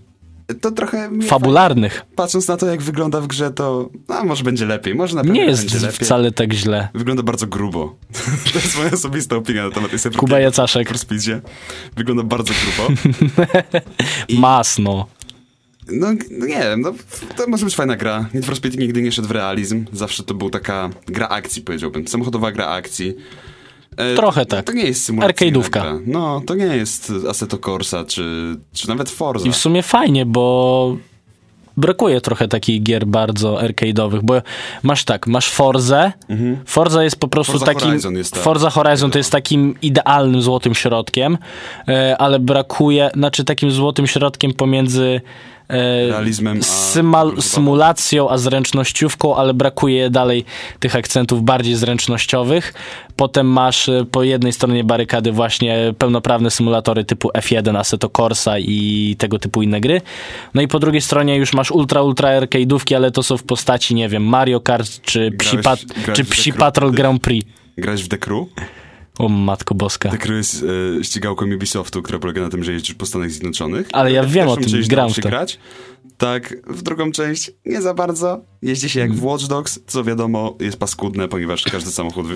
To 0.60 0.70
trochę... 0.70 1.10
fabularnych. 1.26 2.02
Patrząc 2.16 2.48
na 2.48 2.56
to, 2.56 2.66
jak 2.66 2.82
wygląda 2.82 3.20
w 3.20 3.26
grze, 3.26 3.50
to 3.50 3.90
a, 4.08 4.24
może 4.24 4.44
będzie 4.44 4.66
lepiej. 4.66 4.94
Może 4.94 5.16
na 5.16 5.20
pewno 5.22 5.34
Nie 5.34 5.44
jest 5.44 5.82
lepiej. 5.82 6.06
wcale 6.06 6.32
tak 6.32 6.52
źle. 6.52 6.88
Wygląda 6.94 7.22
bardzo 7.22 7.46
grubo. 7.46 7.96
to 8.52 8.58
jest 8.58 8.78
moja 8.78 8.90
osobista 8.90 9.36
opinia 9.36 9.64
na 9.64 9.70
temat 9.70 9.90
tej 9.90 9.98
serii. 9.98 10.18
Kuba 10.18 10.38
Jacaszek. 10.40 10.98
Speedzie. 10.98 11.40
Wygląda 11.96 12.22
bardzo 12.22 12.54
grubo. 12.64 12.94
Masno. 14.40 15.06
No, 15.92 16.06
no 16.30 16.46
nie 16.46 16.58
wiem, 16.58 16.80
no, 16.80 16.92
to 17.36 17.46
może 17.46 17.64
być 17.64 17.76
fajna 17.76 17.96
gra. 17.96 18.28
Need 18.34 18.46
for 18.46 18.56
Speed 18.56 18.78
nigdy 18.78 19.02
nie 19.02 19.12
szedł 19.12 19.28
w 19.28 19.30
realizm. 19.30 19.84
Zawsze 19.92 20.22
to 20.22 20.34
był 20.34 20.50
taka 20.50 20.90
gra 21.06 21.28
akcji, 21.28 21.62
powiedziałbym. 21.62 22.08
Samochodowa 22.08 22.52
gra 22.52 22.66
akcji. 22.66 23.14
E, 23.96 24.14
Trochę 24.14 24.46
tak. 24.46 24.66
To 24.66 24.72
nie 24.72 24.84
jest 24.84 25.04
symulacyjna 25.04 25.58
Arcade'ówka. 25.58 26.00
No, 26.06 26.42
to 26.46 26.54
nie 26.54 26.64
jest 26.64 27.12
Assetto 27.30 27.58
Corsa, 27.58 28.04
czy, 28.04 28.56
czy 28.72 28.88
nawet 28.88 29.10
Forza. 29.10 29.48
I 29.48 29.52
w 29.52 29.56
sumie 29.56 29.82
fajnie, 29.82 30.26
bo 30.26 30.96
brakuje 31.76 32.20
trochę 32.20 32.48
takich 32.48 32.82
gier 32.82 33.06
bardzo 33.06 33.54
arcade'owych, 33.54 34.20
bo 34.22 34.42
masz 34.82 35.04
tak, 35.04 35.26
masz 35.26 35.50
Forzę, 35.50 36.12
Forza 36.66 37.04
jest 37.04 37.16
po 37.16 37.28
prostu 37.28 37.52
Forza 37.52 37.66
takim... 37.66 37.88
Horizon 37.88 38.14
jest 38.14 38.32
tak. 38.32 38.42
Forza 38.42 38.70
Horizon 38.70 39.10
to 39.10 39.18
jest 39.18 39.32
takim 39.32 39.74
idealnym 39.82 40.42
złotym 40.42 40.74
środkiem, 40.74 41.38
e, 41.88 42.16
ale 42.18 42.38
brakuje, 42.38 43.10
znaczy 43.14 43.44
takim 43.44 43.70
złotym 43.70 44.06
środkiem 44.06 44.54
pomiędzy 44.54 45.20
Realizmem, 46.08 46.58
a 46.60 46.62
symal, 46.62 47.42
symulacją, 47.42 48.30
a 48.30 48.38
zręcznościówką, 48.38 49.36
ale 49.36 49.54
brakuje 49.54 50.10
dalej 50.10 50.44
tych 50.80 50.96
akcentów 50.96 51.42
bardziej 51.42 51.74
zręcznościowych. 51.74 52.74
Potem 53.16 53.46
masz 53.46 53.88
e, 53.88 54.04
po 54.10 54.22
jednej 54.22 54.52
stronie 54.52 54.84
barykady 54.84 55.32
właśnie 55.32 55.94
pełnoprawne 55.98 56.50
symulatory 56.50 57.04
typu 57.04 57.28
F1, 57.28 57.78
Assetto 57.78 58.08
Corsa 58.08 58.58
i 58.58 59.16
tego 59.18 59.38
typu 59.38 59.62
inne 59.62 59.80
gry. 59.80 60.00
No 60.54 60.62
i 60.62 60.68
po 60.68 60.78
drugiej 60.78 61.00
stronie 61.00 61.36
już 61.36 61.52
masz 61.52 61.70
ultra, 61.70 62.02
ultra 62.02 62.40
arcade'ówki, 62.40 62.94
ale 62.94 63.10
to 63.10 63.22
są 63.22 63.36
w 63.36 63.42
postaci, 63.42 63.94
nie 63.94 64.08
wiem, 64.08 64.24
Mario 64.24 64.60
Kart 64.60 65.00
czy 65.02 65.30
Psi, 65.38 65.56
Grałeś- 65.56 65.62
Pat- 65.64 65.84
grałeś 65.86 66.16
czy 66.16 66.24
Psi 66.24 66.52
Patrol? 66.52 66.92
Grand 66.92 67.22
Prix. 67.22 67.48
Grałeś 67.78 68.02
w 68.02 68.08
The 68.08 68.18
Crew? 68.18 68.46
O 69.18 69.28
matko 69.28 69.74
boska. 69.74 70.08
The 70.10 70.18
Crew 70.18 70.36
jest 70.36 70.64
e, 71.00 71.04
ścigałką 71.04 71.46
Ubisoftu, 71.54 72.02
która 72.02 72.18
polega 72.18 72.42
na 72.42 72.48
tym, 72.48 72.64
że 72.64 72.72
jeździsz 72.72 72.94
po 72.94 73.06
Stanach 73.06 73.30
Zjednoczonych. 73.30 73.88
Ale 73.92 74.12
ja 74.12 74.24
wiem 74.24 74.48
o 74.48 74.56
tym, 74.56 74.64
część 74.70 74.88
gram 74.88 75.10
w 75.10 75.14
to. 75.20 75.28
grać. 75.28 75.58
Tak, 76.18 76.54
w 76.66 76.82
drugą 76.82 77.12
część 77.12 77.50
nie 77.66 77.82
za 77.82 77.94
bardzo. 77.94 78.40
Jeździ 78.62 78.88
się 78.88 79.00
jak 79.00 79.12
w 79.14 79.24
Watch 79.24 79.46
Dogs, 79.46 79.80
co 79.86 80.04
wiadomo 80.04 80.56
jest 80.60 80.76
paskudne, 80.76 81.28
ponieważ 81.28 81.62
każdy 81.62 81.90
samochód 81.90 82.26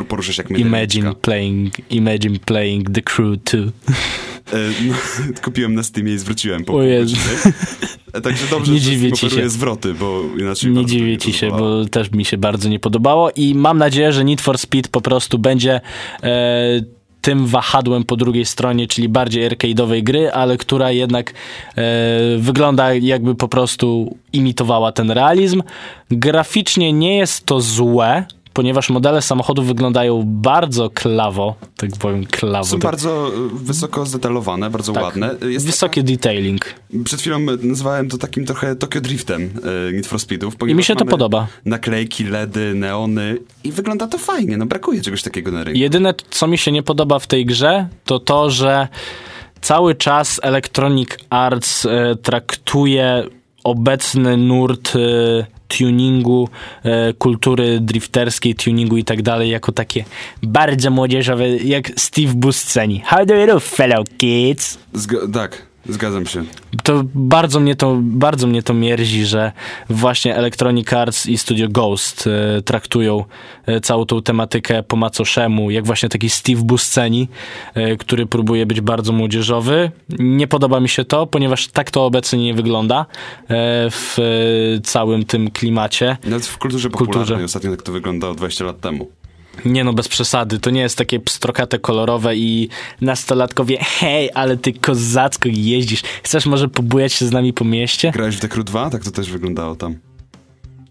y, 0.00 0.04
porusza 0.04 0.32
się 0.32 0.42
jak 0.42 0.50
Imagine 0.50 0.70
mydelniczka. 0.80 1.20
playing, 1.20 1.74
imagine 1.90 2.38
playing 2.38 2.90
The 2.90 3.02
Crew 3.02 3.36
2. 3.44 3.58
No, 4.88 4.94
kupiłem 5.44 5.74
na 5.74 5.82
Steamie 5.82 6.12
i 6.12 6.18
zwróciłem 6.18 6.64
po. 6.64 6.84
E, 6.84 8.20
Także 8.22 8.46
dobrze, 8.50 8.72
Nie 8.72 8.78
że 8.78 8.90
dziwię 8.90 9.12
ci 9.12 9.30
się. 9.30 9.50
zwroty, 9.50 9.94
bo 9.94 10.22
inaczej 10.38 10.70
Nie 10.70 10.86
dziwię 10.86 11.18
ci 11.18 11.32
się, 11.32 11.48
bo 11.50 11.84
też 11.84 12.10
mi 12.10 12.24
się 12.24 12.38
bardzo 12.38 12.68
nie 12.68 12.78
podobało 12.78 13.30
i 13.36 13.54
mam 13.54 13.78
nadzieję, 13.78 14.12
że 14.12 14.24
Need 14.24 14.40
for 14.40 14.58
Speed 14.58 14.88
po 14.90 15.00
prostu 15.00 15.38
będzie 15.38 15.80
e, 16.22 16.80
tym 17.20 17.46
wahadłem 17.46 18.04
po 18.04 18.16
drugiej 18.16 18.44
stronie, 18.44 18.86
czyli 18.86 19.08
bardziej 19.08 19.50
arcade'owej 19.50 20.02
gry, 20.02 20.32
ale 20.32 20.56
która 20.56 20.90
jednak 20.90 21.30
e, 21.30 21.34
wygląda 22.38 22.94
jakby 22.94 23.34
po 23.34 23.48
prostu 23.48 24.16
imitowała 24.32 24.92
ten 24.92 25.10
realizm. 25.10 25.62
Graficznie 26.10 26.92
nie 26.92 27.16
jest 27.16 27.46
to 27.46 27.60
złe, 27.60 28.24
ponieważ 28.54 28.90
modele 28.90 29.22
samochodów 29.22 29.66
wyglądają 29.66 30.22
bardzo 30.26 30.90
klawo, 30.90 31.54
tak 31.76 31.90
powiem 31.98 32.26
klawo. 32.26 32.64
Są 32.64 32.78
tak, 32.78 32.90
bardzo 32.90 33.28
e, 33.28 33.30
wysoko 33.52 34.06
zdetalowane, 34.06 34.70
bardzo 34.70 34.92
tak, 34.92 35.02
ładne. 35.02 35.34
Jest 35.48 35.66
wysoki 35.66 36.04
detailing. 36.04 36.74
Przed 37.04 37.20
chwilą 37.20 37.38
nazwałem 37.62 38.08
to 38.08 38.18
takim 38.18 38.44
trochę 38.46 38.76
Tokyo 38.76 39.00
Driftem 39.00 39.50
e, 39.88 39.92
Need 39.92 40.06
for 40.06 40.20
Speedów. 40.20 40.54
I 40.66 40.74
mi 40.74 40.84
się 40.84 40.96
to 40.96 41.04
podoba. 41.04 41.46
Naklejki, 41.64 42.24
LEDy, 42.24 42.74
neony 42.74 43.38
i 43.64 43.72
wygląda 43.72 44.06
to 44.06 44.18
fajnie. 44.18 44.56
No 44.56 44.66
brakuje 44.66 45.02
czegoś 45.02 45.22
takiego 45.22 45.50
na 45.50 45.64
rynku. 45.64 45.80
Jedyne, 45.80 46.14
co 46.30 46.46
mi 46.46 46.58
się 46.58 46.72
nie 46.72 46.82
podoba 46.82 47.18
w 47.18 47.26
tej 47.26 47.46
grze, 47.46 47.88
to 48.04 48.18
to, 48.18 48.50
że 48.50 48.88
cały 49.60 49.94
czas 49.94 50.40
Electronic 50.42 51.08
Arts 51.30 51.86
e, 51.86 52.16
traktuje 52.22 53.24
obecny 53.64 54.36
nurt 54.36 54.96
e, 54.96 55.53
tuningu, 55.78 56.48
e, 56.84 57.12
kultury 57.12 57.80
drifterskiej, 57.80 58.54
tuningu 58.54 58.96
i 58.96 59.04
tak 59.04 59.22
dalej, 59.22 59.50
jako 59.50 59.72
takie 59.72 60.04
bardzo 60.42 60.90
młodzieżowe, 60.90 61.48
jak 61.48 61.90
Steve 61.96 62.34
Buscemi. 62.34 63.02
How 63.06 63.26
do 63.26 63.34
you 63.34 63.46
do, 63.46 63.60
fellow 63.60 64.04
kids? 64.18 64.78
Zga- 64.94 65.32
tak, 65.32 65.66
zgadzam 65.88 66.26
się. 66.26 66.44
To 66.82 67.02
bardzo 67.14 67.60
mnie 67.60 67.76
to, 67.76 67.98
bardzo 68.02 68.46
mnie 68.46 68.62
to 68.62 68.74
mierzi, 68.74 69.26
że 69.26 69.52
właśnie 69.90 70.36
Electronic 70.36 70.92
Arts 70.92 71.26
i 71.26 71.38
Studio 71.38 71.68
Ghost 71.68 72.26
e, 72.26 72.62
traktują 72.62 73.24
e, 73.66 73.80
całą 73.80 74.06
tą 74.06 74.22
tematykę 74.22 74.82
po 74.82 74.96
macoszemu, 74.96 75.70
jak 75.70 75.86
właśnie 75.86 76.08
taki 76.08 76.30
Steve 76.30 76.62
Buscemi, 76.62 77.28
e, 77.74 77.96
który 77.96 78.26
próbuje 78.26 78.66
być 78.66 78.80
bardzo 78.80 79.12
młodzieżowy. 79.12 79.90
Nie 80.18 80.46
podoba 80.46 80.80
mi 80.80 80.88
się 80.88 81.04
to, 81.04 81.26
ponieważ 81.26 81.68
tak 81.68 81.90
to 81.90 82.06
obecnie 82.06 82.38
nie 82.38 82.54
wygląda 82.54 83.06
w 83.90 84.16
całym 84.84 85.24
tym 85.24 85.50
klimacie. 85.50 86.16
Nawet 86.24 86.46
w 86.46 86.58
kulturze 86.58 86.90
Kulturze. 86.90 87.18
popularnej 87.18 87.44
ostatnio 87.44 87.70
tak 87.70 87.82
to 87.82 87.92
wyglądało 87.92 88.34
20 88.34 88.64
lat 88.64 88.80
temu. 88.80 89.10
Nie 89.64 89.84
no, 89.84 89.92
bez 89.92 90.08
przesady. 90.08 90.58
To 90.58 90.70
nie 90.70 90.80
jest 90.80 90.98
takie 90.98 91.20
pstrokate, 91.20 91.78
kolorowe 91.78 92.36
i 92.36 92.68
nastolatkowie, 93.00 93.78
hej, 93.80 94.30
ale 94.34 94.56
ty 94.56 94.72
kozacko 94.72 95.48
jeździsz. 95.52 96.02
Chcesz 96.22 96.46
może 96.46 96.68
pobujać 96.68 97.12
się 97.12 97.26
z 97.26 97.32
nami 97.32 97.52
po 97.52 97.64
mieście? 97.64 98.10
Grałeś 98.10 98.36
w 98.36 98.48
Crew 98.48 98.64
2? 98.64 98.90
Tak 98.90 99.04
to 99.04 99.10
też 99.10 99.30
wyglądało 99.30 99.76
tam. 99.76 99.96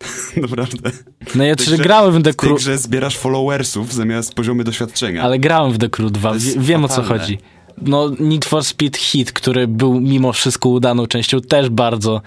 Naprawdę. 0.41 0.91
No 1.35 1.43
ja 1.43 1.55
czy 1.55 1.77
grałem 1.77 2.13
w 2.13 2.23
The 2.23 2.33
W 2.33 2.35
tej 2.35 2.55
grze 2.55 2.77
zbierasz 2.77 3.17
followersów 3.17 3.93
zamiast 3.93 4.33
poziomy 4.33 4.63
doświadczenia. 4.63 5.23
ale 5.23 5.39
grałem 5.39 5.71
w 5.71 5.89
Crew 5.89 6.11
2, 6.11 6.33
jest 6.33 6.57
Wie, 6.57 6.61
wiem 6.61 6.85
o 6.85 6.87
co 6.87 6.95
fatalne. 6.95 7.19
chodzi. 7.19 7.37
No 7.81 8.09
Need 8.19 8.45
for 8.45 8.63
Speed 8.63 8.99
Hit, 8.99 9.31
który 9.31 9.67
był 9.67 9.99
mimo 10.01 10.33
wszystko 10.33 10.69
udaną 10.69 11.07
częścią, 11.07 11.41
też 11.41 11.69
bardzo, 11.69 12.21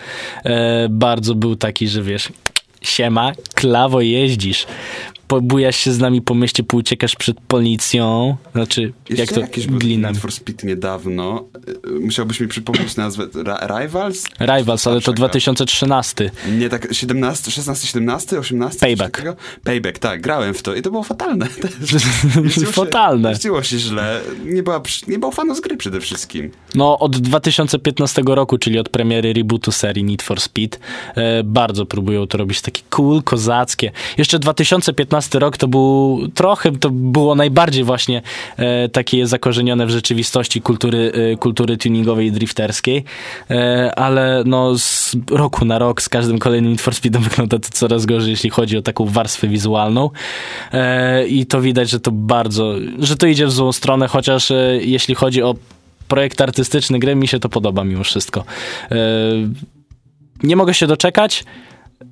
e, 0.45 0.89
bardzo 0.91 1.35
był 1.35 1.57
taki, 1.57 1.89
że 1.89 2.03
wiesz, 2.03 2.29
siema, 2.83 3.33
klawo 3.55 4.01
jeździsz. 4.01 4.67
Pobujasz 5.29 5.77
się 5.77 5.93
z 5.93 5.99
nami 5.99 6.23
po 6.23 6.35
mieście, 6.35 6.63
pouciekasz 6.63 7.17
przed 7.17 7.41
policją. 7.41 8.37
Znaczy, 8.53 8.93
Jeszcze 9.09 9.23
jak 9.23 9.33
to 9.33 9.41
jakiś 9.41 9.67
był 9.67 9.79
glinami. 9.79 10.13
Need 10.13 10.23
for 10.23 10.33
Speed 10.33 10.67
niedawno. 10.67 11.45
Y, 11.87 12.01
Musiałbyś 12.01 12.41
mi 12.41 12.49
przypomnieć 12.49 12.97
nazwę. 12.97 13.27
Ra 13.45 13.81
Rivals? 13.81 14.25
Rivals, 14.41 14.87
ale 14.87 14.97
to 14.97 15.01
Starszego. 15.01 15.13
2013. 15.13 16.31
Nie 16.59 16.69
tak 16.69 16.89
17, 16.95 17.51
16, 17.51 17.87
17, 17.87 18.39
18? 18.39 18.81
Payback. 18.81 19.23
Payback, 19.65 19.99
tak, 19.99 20.21
grałem 20.21 20.55
w 20.55 20.63
to 20.63 20.75
i 20.75 20.83
to 20.83 20.91
było 20.91 21.03
fatalne. 21.03 21.47
Fatalne. 22.73 23.31
Jeździło 23.31 23.63
się 23.63 23.79
źle, 23.79 24.21
nie, 24.45 24.63
była, 24.63 24.83
nie 25.09 25.19
było 25.19 25.33
fanu 25.33 25.55
z 25.55 25.61
gry 25.61 25.77
przede 25.77 26.01
wszystkim. 26.01 26.51
No, 26.75 26.99
od 26.99 27.17
2015 27.17 28.23
roku, 28.27 28.59
czyli 28.59 28.79
od 28.79 28.89
premiery 28.89 29.33
rebootu 29.33 29.73
serii 29.73 30.05
Need 30.05 30.23
for 30.23 30.41
Speed, 30.41 30.79
e, 31.15 31.45
bardzo 31.45 31.87
próbują 31.87 32.27
to 32.27 32.39
robić 32.39 32.61
takie 32.61 32.83
cool, 32.91 33.23
kozackie. 33.23 33.93
Jeszcze 34.19 34.39
2015 34.39 35.16
rok 35.35 35.57
to 35.57 35.69
był 35.69 36.21
trochę, 36.35 36.73
to 36.73 36.91
było 36.91 37.35
najbardziej 37.35 37.85
właśnie 37.85 38.23
e, 38.57 38.89
takie 38.89 39.27
zakorzenione 39.27 39.87
w 39.87 39.91
rzeczywistości 39.91 40.61
kultury, 40.63 41.13
e, 41.33 41.37
kultury 41.37 41.77
tuningowej 41.77 42.27
i 42.27 42.33
drifterskiej, 42.33 43.05
e, 43.51 43.93
ale 43.99 44.43
no 44.47 44.79
z 44.79 45.17
roku 45.31 45.65
na 45.65 45.79
rok, 45.79 46.03
z 46.03 46.09
każdym 46.09 46.39
kolejnym 46.39 46.71
Need 46.71 46.81
for 46.81 46.95
Speedem 46.95 47.23
wygląda 47.29 47.59
to 47.59 47.69
coraz 47.73 48.07
gorzej, 48.07 48.31
jeśli 48.31 48.51
chodzi 48.51 48.77
o 48.77 48.83
taką 48.83 49.05
warstwę 49.05 49.49
wizualną 49.49 50.11
e, 50.73 51.27
i 51.27 51.47
to 51.47 51.61
widać, 51.61 51.91
że 51.91 52.01
to 52.01 52.11
bardzo, 52.13 52.75
że 52.99 53.17
to 53.17 53.27
idzie 53.27 53.47
w 53.47 53.53
złą 53.53 53.73
stronę, 53.73 54.09
chociaż 54.09 54.51
e, 54.51 54.79
jeśli 54.83 55.15
chodzi 55.15 55.43
o 55.43 55.55
projekt 56.09 56.41
artystyczny 56.41 56.99
gry, 56.99 57.15
mi 57.15 57.29
się 57.29 57.41
to 57.41 57.49
podoba 57.49 57.85
mimo 57.85 58.05
wszystko. 58.05 58.45
E, 58.91 58.97
Nie 60.43 60.57
mogę 60.57 60.75
się 60.75 60.87
doczekać. 60.87 61.45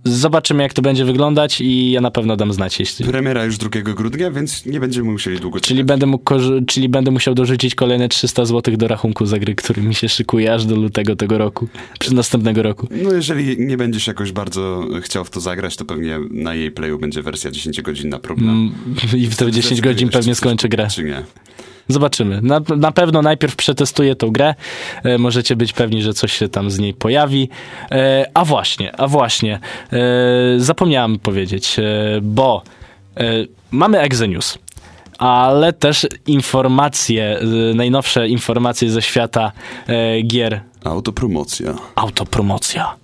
Zobaczymy, 0.05 0.63
jak 0.63 0.73
to 0.73 0.83
będzie 0.83 1.05
wyglądać 1.05 1.61
i 1.61 1.91
ja 1.91 2.01
na 2.01 2.11
pewno 2.11 2.37
dam 2.37 2.53
znać, 2.53 2.81
jeśli... 2.81 3.07
Premiera 3.07 3.45
już 3.45 3.59
2 3.59 3.69
grudnia, 3.95 4.31
więc 4.31 4.67
nie 4.67 4.81
będziemy 4.81 5.11
musieli 5.11 5.41
długo 5.41 5.59
czekać. 5.59 5.69
Czyli 5.69 5.85
będę, 5.85 6.07
mógł, 6.07 6.35
czyli 6.67 6.89
będę 6.89 7.11
musiał 7.11 7.35
dorzucić 7.35 7.75
kolejne 7.75 8.09
300 8.09 8.45
zł 8.45 8.77
do 8.77 8.89
rachunku 8.89 9.27
za 9.27 9.39
gry, 9.39 9.55
który 9.55 9.83
mi 9.83 9.95
się 9.95 10.09
szykuje 10.09 10.55
aż 10.55 10.67
do 10.67 10.77
lutego 10.77 11.17
tego 11.17 11.39
roku, 11.39 11.69
czy 11.99 12.15
następnego 12.15 12.63
roku. 12.63 12.89
No 12.91 13.13
jeżeli 13.13 13.59
nie 13.59 13.77
będziesz 13.77 14.07
jakoś 14.07 14.33
bardzo 14.33 14.87
chciał 15.03 15.25
w 15.25 15.31
to 15.31 15.41
zagrać, 15.41 15.77
to 15.77 15.85
pewnie 15.85 16.19
na 16.31 16.55
jej 16.55 16.71
playu 16.71 16.99
będzie 16.99 17.23
wersja 17.23 17.51
10 17.51 17.83
godzin 17.83 18.09
na 18.09 18.19
problem. 18.19 18.51
Mm, 18.51 18.75
I 19.23 19.27
w 19.27 19.37
te 19.37 19.53
10 19.53 19.81
godzin 19.81 20.09
pewnie 20.09 20.35
skończę 20.35 20.69
grę. 20.69 20.89
Czy 20.95 21.05
nie? 21.05 21.23
Zobaczymy. 21.89 22.41
Na, 22.43 22.61
na 22.77 22.93
pewno 22.93 23.23
najpierw 23.23 23.57
przetestuję 23.57 24.17
tą 24.17 24.31
grę. 24.31 24.55
E, 25.05 25.19
możecie 25.19 25.57
być 25.57 25.73
pewni, 25.73 26.03
że 26.03 26.15
coś 26.15 26.33
się 26.33 26.49
tam 26.49 26.71
z 26.71 26.79
niej 26.79 26.95
pojawi. 26.95 27.49
E, 27.91 28.31
a 28.35 28.45
właśnie, 28.45 28.97
a 28.97 29.07
właśnie. 29.07 29.61
E, 29.93 29.99
zapomniałem 30.57 31.19
powiedzieć, 31.19 31.79
e, 31.79 31.83
bo 32.23 32.63
e, 33.17 33.23
mamy 33.71 34.01
Exenius. 34.01 34.59
Ale 35.19 35.73
też 35.73 36.07
informacje, 36.27 37.39
e, 37.39 37.75
najnowsze 37.75 38.29
informacje 38.29 38.91
ze 38.91 39.03
świata 39.03 39.53
e, 39.87 40.23
gier 40.23 40.61
Autopromocja. 40.85 41.75
Autopromocja. 41.95 42.95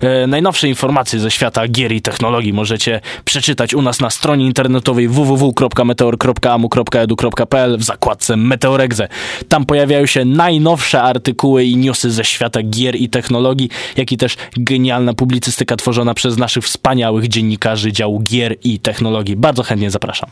E, 0.00 0.26
najnowsze 0.26 0.68
informacje 0.68 1.20
ze 1.20 1.30
świata 1.30 1.68
gier 1.68 1.92
i 1.92 2.02
technologii 2.02 2.52
możecie 2.52 3.00
przeczytać 3.24 3.74
u 3.74 3.82
nas 3.82 4.00
na 4.00 4.10
stronie 4.10 4.46
internetowej 4.46 5.08
www.meteor.amu.edu.pl 5.08 7.78
w 7.78 7.82
zakładce 7.82 8.36
Meteoregze. 8.36 9.08
Tam 9.48 9.66
pojawiają 9.66 10.06
się 10.06 10.24
najnowsze 10.24 11.02
artykuły 11.02 11.64
i 11.64 11.76
newsy 11.76 12.10
ze 12.10 12.24
świata 12.24 12.62
gier 12.62 12.96
i 12.96 13.08
technologii, 13.08 13.70
jak 13.96 14.12
i 14.12 14.16
też 14.16 14.36
genialna 14.56 15.14
publicystyka 15.14 15.76
tworzona 15.76 16.14
przez 16.14 16.36
naszych 16.36 16.64
wspaniałych 16.64 17.28
dziennikarzy 17.28 17.92
działu 17.92 18.20
gier 18.20 18.56
i 18.64 18.78
technologii. 18.78 19.36
Bardzo 19.36 19.62
chętnie 19.62 19.90
zapraszam. 19.90 20.30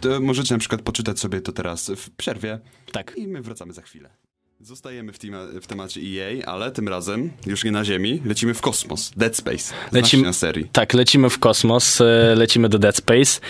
To 0.00 0.20
możecie 0.20 0.54
na 0.54 0.58
przykład 0.58 0.82
poczytać 0.82 1.20
sobie 1.20 1.40
to 1.40 1.52
teraz 1.52 1.90
w 1.96 2.10
przerwie 2.10 2.58
Tak. 2.92 3.12
i 3.16 3.26
my 3.26 3.42
wracamy 3.42 3.72
za 3.72 3.82
chwilę. 3.82 4.23
Zostajemy 4.64 5.12
w, 5.12 5.18
tema- 5.18 5.46
w 5.62 5.66
temacie 5.66 6.00
EA, 6.00 6.46
ale 6.46 6.70
tym 6.70 6.88
razem 6.88 7.30
już 7.46 7.64
nie 7.64 7.72
na 7.72 7.84
Ziemi, 7.84 8.22
lecimy 8.24 8.54
w 8.54 8.60
kosmos. 8.60 9.12
Dead 9.16 9.36
Space. 9.36 9.74
Lecimy- 9.92 10.22
na 10.22 10.32
serii. 10.32 10.66
Tak, 10.72 10.94
lecimy 10.94 11.30
w 11.30 11.38
kosmos, 11.38 12.00
e, 12.00 12.04
lecimy 12.36 12.68
do 12.68 12.78
Dead 12.78 12.96
Space. 12.96 13.40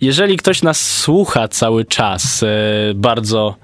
Jeżeli 0.00 0.36
ktoś 0.36 0.62
nas 0.62 0.98
słucha 1.00 1.48
cały 1.48 1.84
czas 1.84 2.42
e, 2.42 2.46
bardzo 2.94 3.56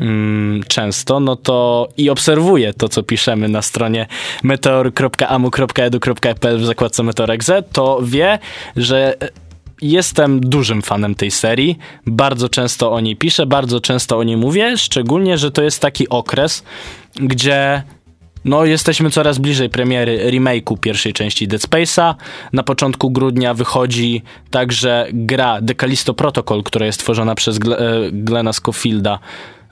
mm, 0.00 0.62
często, 0.68 1.20
no 1.20 1.36
to 1.36 1.88
i 1.96 2.10
obserwuje 2.10 2.72
to, 2.74 2.88
co 2.88 3.02
piszemy 3.02 3.48
na 3.48 3.62
stronie 3.62 4.06
meteor.amu.edu.pl 4.42 6.58
w 6.58 6.64
zakładce 6.66 7.02
Meteorexe, 7.02 7.62
to 7.72 8.00
wie, 8.04 8.38
że 8.76 9.22
e, 9.22 9.28
Jestem 9.82 10.40
dużym 10.40 10.82
fanem 10.82 11.14
tej 11.14 11.30
serii, 11.30 11.78
bardzo 12.06 12.48
często 12.48 12.92
o 12.92 13.00
niej 13.00 13.16
piszę, 13.16 13.46
bardzo 13.46 13.80
często 13.80 14.18
o 14.18 14.22
niej 14.22 14.36
mówię, 14.36 14.78
szczególnie, 14.78 15.38
że 15.38 15.50
to 15.50 15.62
jest 15.62 15.80
taki 15.80 16.08
okres, 16.08 16.64
gdzie 17.14 17.82
no, 18.44 18.64
jesteśmy 18.64 19.10
coraz 19.10 19.38
bliżej 19.38 19.70
premiery 19.70 20.30
remake'u 20.30 20.78
pierwszej 20.78 21.12
części 21.12 21.48
Dead 21.48 21.62
Space'a. 21.62 22.14
Na 22.52 22.62
początku 22.62 23.10
grudnia 23.10 23.54
wychodzi 23.54 24.22
także 24.50 25.06
gra 25.12 25.60
The 25.66 25.74
Callisto 25.74 26.14
Protocol, 26.14 26.62
która 26.62 26.86
jest 26.86 27.00
tworzona 27.00 27.34
przez 27.34 27.56
e, 27.56 27.60
Glena 28.12 28.52
Scofielda, 28.52 29.18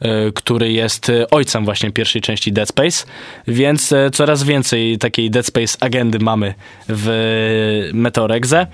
e, 0.01 0.33
który 0.33 0.73
jest 0.73 1.11
e, 1.11 1.31
ojcem 1.31 1.65
właśnie 1.65 1.91
pierwszej 1.93 2.23
części 2.23 2.53
Dead 2.53 2.69
Space, 2.69 3.07
więc 3.49 3.95
coraz 4.13 4.43
więcej 4.43 4.99
takiej 4.99 5.31
Dead 5.31 5.47
Space 5.47 5.77
agendy 5.81 6.19
mamy 6.19 6.55
w 6.89 7.91
Meteoregze. 7.95 8.67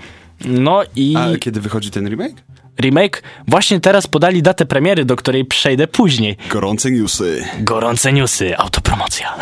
No 0.45 0.83
i 0.95 1.15
A 1.17 1.37
kiedy 1.37 1.61
wychodzi 1.61 1.91
ten 1.91 2.09
remake? 2.09 2.43
remake 2.81 3.23
właśnie 3.47 3.79
teraz 3.79 4.07
podali 4.07 4.41
datę 4.41 4.65
premiery, 4.65 5.05
do 5.05 5.15
której 5.15 5.45
przejdę 5.45 5.87
później. 5.87 6.37
Gorące 6.49 6.91
newsy. 6.91 7.43
Gorące 7.59 8.13
newsy, 8.13 8.57
autopromocja. 8.57 9.35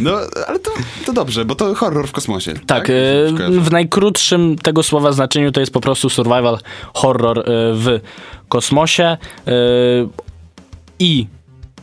No, 0.00 0.10
ale 0.48 0.58
to, 0.58 0.70
to 1.06 1.12
dobrze, 1.12 1.44
bo 1.44 1.54
to 1.54 1.74
horror 1.74 2.08
w 2.08 2.12
kosmosie. 2.12 2.54
Tak, 2.66 2.88
Już 2.88 3.40
e, 3.40 3.60
w 3.60 3.72
najkrótszym 3.72 4.56
tego 4.58 4.82
słowa 4.82 5.12
znaczeniu 5.12 5.52
to 5.52 5.60
jest 5.60 5.72
po 5.72 5.80
prostu 5.80 6.08
survival 6.08 6.58
horror 6.94 7.38
e, 7.38 7.42
w 7.74 8.00
kosmosie 8.48 9.04
e, 9.04 9.16
i 10.98 11.26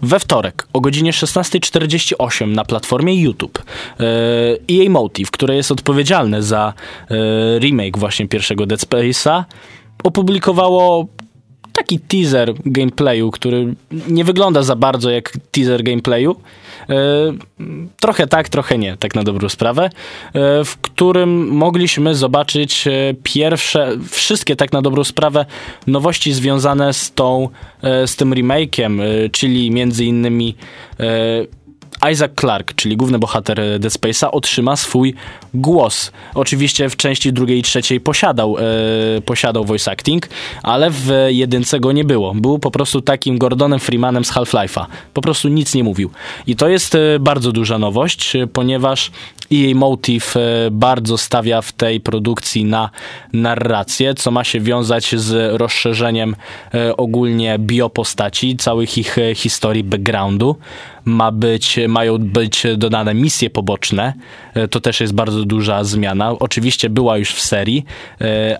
we 0.03 0.19
wtorek 0.19 0.67
o 0.73 0.81
godzinie 0.81 1.11
16.48 1.11 2.47
na 2.47 2.65
platformie 2.65 3.21
YouTube 3.21 3.63
EA 4.71 4.89
Motive, 4.89 5.31
które 5.31 5.55
jest 5.55 5.71
odpowiedzialne 5.71 6.43
za 6.43 6.73
e, 7.09 7.59
remake 7.59 7.97
właśnie 7.97 8.27
pierwszego 8.27 8.65
Dead 8.65 8.79
Space'a, 8.79 9.43
opublikowało 10.03 11.07
taki 11.73 11.99
teaser 11.99 12.53
gameplayu, 12.65 13.31
który 13.31 13.75
nie 14.07 14.23
wygląda 14.23 14.63
za 14.63 14.75
bardzo 14.75 15.09
jak 15.09 15.33
teaser 15.51 15.83
gameplayu. 15.83 16.35
E, 16.89 16.95
trochę 17.99 18.27
tak, 18.27 18.49
trochę 18.49 18.77
nie, 18.77 18.97
tak 18.97 19.15
na 19.15 19.23
dobrą 19.23 19.49
sprawę, 19.49 19.85
e, 19.85 19.89
w 20.65 20.77
którym 20.77 21.47
mogliśmy 21.47 22.15
zobaczyć 22.15 22.87
e, 22.87 22.91
pierwsze, 23.23 23.91
wszystkie 24.09 24.55
tak 24.55 24.73
na 24.73 24.81
dobrą 24.81 25.03
sprawę 25.03 25.45
nowości 25.87 26.33
związane 26.33 26.93
z 26.93 27.11
tą, 27.11 27.49
z 28.05 28.15
tym 28.15 28.31
remake'iem, 28.31 29.01
czyli 29.31 29.71
między 29.71 30.05
innymi 30.05 30.55
Isaac 32.11 32.31
Clarke, 32.39 32.73
czyli 32.75 32.97
główny 32.97 33.19
bohater 33.19 33.59
e, 33.59 33.79
Dead 33.79 33.93
Space'a, 33.93 34.29
otrzyma 34.31 34.75
swój 34.75 35.13
głos. 35.53 36.11
Oczywiście 36.35 36.89
w 36.89 36.97
części 36.97 37.33
drugiej 37.33 37.59
i 37.59 37.63
trzeciej 37.63 37.99
posiadał, 37.99 38.57
e, 38.57 39.21
posiadał 39.21 39.65
voice 39.65 39.91
acting, 39.91 40.29
ale 40.63 40.89
w 40.89 41.11
jedynce 41.27 41.79
go 41.79 41.91
nie 41.91 42.03
było. 42.03 42.33
Był 42.35 42.59
po 42.59 42.71
prostu 42.71 43.01
takim 43.01 43.37
Gordonem 43.37 43.79
Freemanem 43.79 44.25
z 44.25 44.31
Half-Life'a. 44.31 44.85
Po 45.13 45.21
prostu 45.21 45.49
nic 45.49 45.75
nie 45.75 45.83
mówił. 45.83 46.09
I 46.47 46.55
to 46.55 46.69
jest 46.69 46.95
e, 46.95 47.19
bardzo 47.19 47.51
duża 47.51 47.77
nowość, 47.77 48.35
e, 48.35 48.47
ponieważ 48.47 49.11
EA 49.53 49.75
Motive 49.75 50.37
e, 50.37 50.71
bardzo 50.71 51.17
stawia 51.17 51.61
w 51.61 51.71
tej 51.71 51.99
produkcji 51.99 52.65
na 52.65 52.89
narrację, 53.33 54.13
co 54.13 54.31
ma 54.31 54.43
się 54.43 54.59
wiązać 54.59 55.15
z 55.15 55.57
rozszerzeniem 55.61 56.35
e, 56.73 56.97
ogólnie 56.97 57.59
biopostaci, 57.59 58.57
całych 58.57 58.97
ich 58.97 59.17
e, 59.17 59.35
historii, 59.35 59.83
backgroundu. 59.83 60.55
Ma 61.05 61.31
być, 61.31 61.79
mają 61.87 62.17
być 62.17 62.63
dodane 62.77 63.13
misje 63.13 63.49
poboczne. 63.49 64.13
To 64.71 64.79
też 64.79 65.01
jest 65.01 65.13
bardzo 65.13 65.45
duża 65.45 65.83
zmiana. 65.83 66.39
Oczywiście 66.39 66.89
była 66.89 67.17
już 67.17 67.31
w 67.31 67.41
serii, 67.41 67.85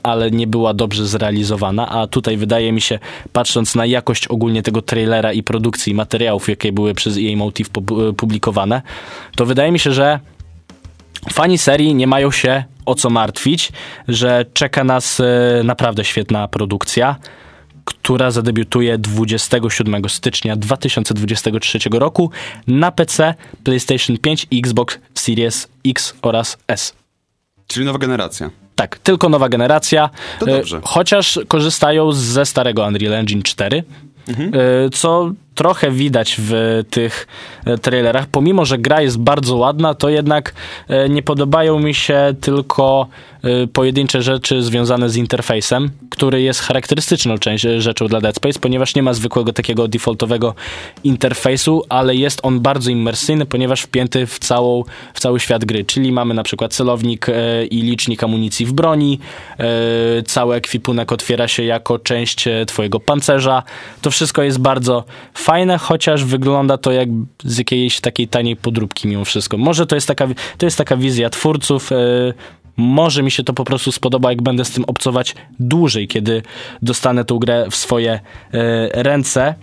ale 0.04 0.32
nie 0.32 0.48
była 0.48 0.74
dobrze 0.74 1.08
zrealizowana, 1.08 1.90
a 1.90 2.08
tutaj 2.08 2.38
wydaje 2.38 2.72
mi 2.72 2.82
się, 2.82 3.00
patrząc 3.34 3.76
na 3.76 3.86
jakość 3.86 4.28
ogólnie 4.28 4.64
tego 4.64 4.82
trailera 4.82 5.34
i 5.34 5.44
produkcji 5.44 5.94
materiałów, 5.94 6.50
jakie 6.50 6.72
były 6.72 6.94
przez 6.94 7.20
Motive 7.36 7.70
pub- 7.70 8.16
publikowane, 8.16 8.82
to 9.36 9.46
wydaje 9.46 9.72
mi 9.72 9.80
się, 9.80 9.92
że 9.92 10.20
fani 11.32 11.58
serii 11.58 11.96
nie 11.96 12.08
mają 12.08 12.32
się 12.32 12.64
o 12.86 12.96
co 12.96 13.10
martwić, 13.10 13.72
że 14.08 14.46
czeka 14.54 14.84
nas 14.84 15.20
e, 15.20 15.24
naprawdę 15.64 16.04
świetna 16.04 16.48
produkcja, 16.48 17.16
która 17.86 18.32
zadebiutuje 18.32 18.98
27 18.98 20.10
stycznia 20.10 20.56
2023 20.56 21.80
roku 21.92 22.32
na 22.68 22.92
PC, 22.92 23.34
PlayStation 23.64 24.18
5 24.18 24.48
i 24.52 24.60
Xbox 24.60 25.00
Series 25.14 25.68
X 25.88 26.14
oraz 26.22 26.58
S. 26.68 26.94
Czyli 27.68 27.86
nowa 27.86 28.00
generacja. 28.00 28.48
Tak. 28.48 28.54
Tak, 28.76 29.00
tylko 29.00 29.30
nowa 29.30 29.50
generacja. 29.50 30.10
To 30.40 30.46
E, 30.48 30.58
dobrze. 30.58 30.82
Chociaż 30.84 31.40
korzystają 31.48 32.12
ze 32.12 32.46
starego 32.46 32.84
Unreal 32.84 33.14
Engine 33.14 33.44
4, 33.44 33.84
Mhm. 34.28 34.52
e, 34.54 34.90
co 34.90 35.32
trochę 35.56 35.92
widać 35.92 36.36
w 36.40 36.82
tych 36.90 37.28
e, 37.66 37.78
trailerach. 37.78 38.28
Pomimo, 38.28 38.66
że 38.66 38.78
gra 38.78 39.02
jest 39.02 39.18
bardzo 39.18 39.56
ładna, 39.56 39.94
to 39.94 40.10
jednak 40.10 40.54
e, 40.88 41.10
nie 41.10 41.24
podobają 41.24 41.80
mi 41.80 41.94
się 41.94 42.36
tylko 42.42 43.08
e, 43.44 43.68
pojedyncze 43.68 44.22
rzeczy 44.22 44.64
związane 44.64 45.10
z 45.10 45.16
interfejsem, 45.16 45.92
który 46.10 46.42
jest 46.42 46.62
charakterystyczną 46.62 47.38
część, 47.38 47.66
rzeczą 47.78 48.08
dla 48.08 48.22
Dead 48.22 48.36
Space, 48.36 48.60
ponieważ 48.60 48.96
nie 48.96 49.04
ma 49.04 49.14
zwykłego 49.14 49.54
takiego 49.54 49.88
defaultowego 49.88 50.56
interfejsu, 51.04 51.84
ale 51.90 52.16
jest 52.16 52.40
on 52.44 52.60
bardzo 52.60 52.92
immersyjny, 52.92 53.46
ponieważ 53.46 53.82
wpięty 53.82 54.26
w, 54.26 54.40
całą, 54.40 54.84
w 55.14 55.20
cały 55.20 55.40
świat 55.40 55.66
gry. 55.66 55.86
Czyli 55.86 56.12
mamy 56.12 56.34
na 56.34 56.44
przykład 56.44 56.74
celownik 56.74 57.28
i 57.72 57.82
licznik 57.82 58.24
amunicji 58.24 58.66
w 58.66 58.74
broni, 58.74 59.20
cały 60.26 60.56
ekwipunek 60.56 61.12
otwiera 61.12 61.48
się 61.48 61.64
jako 61.64 62.00
część 62.00 62.46
twojego 62.68 63.00
pancerza. 63.00 63.64
To 64.02 64.12
wszystko 64.12 64.44
jest 64.44 64.60
bardzo 64.60 65.04
fajne, 65.44 65.78
chociaż 65.78 66.26
wygląda 66.26 66.78
to 66.78 66.92
jak 66.92 67.10
z 67.44 67.58
jakiejś 67.58 68.00
takiej 68.00 68.28
taniej 68.28 68.56
podróbki 68.56 69.08
mimo 69.08 69.26
wszystko. 69.26 69.58
Może 69.58 69.86
to 69.86 69.96
jest 69.96 70.08
taka, 70.08 70.28
to 70.58 70.66
jest 70.66 70.78
taka 70.78 70.98
wizja 70.98 71.30
twórców, 71.30 71.92
e, 71.92 71.96
może 72.78 73.24
mi 73.24 73.32
się 73.32 73.44
to 73.44 73.54
po 73.54 73.64
prostu 73.64 73.92
spodoba, 73.92 74.30
jak 74.30 74.42
będę 74.42 74.66
z 74.66 74.72
tym 74.72 74.84
obcować 74.88 75.36
dłużej, 75.60 76.08
kiedy 76.08 76.42
dostanę 76.82 77.26
tą 77.26 77.40
grę 77.40 77.66
w 77.72 77.76
swoje 77.76 78.12
e, 78.12 79.04
ręce 79.04 79.56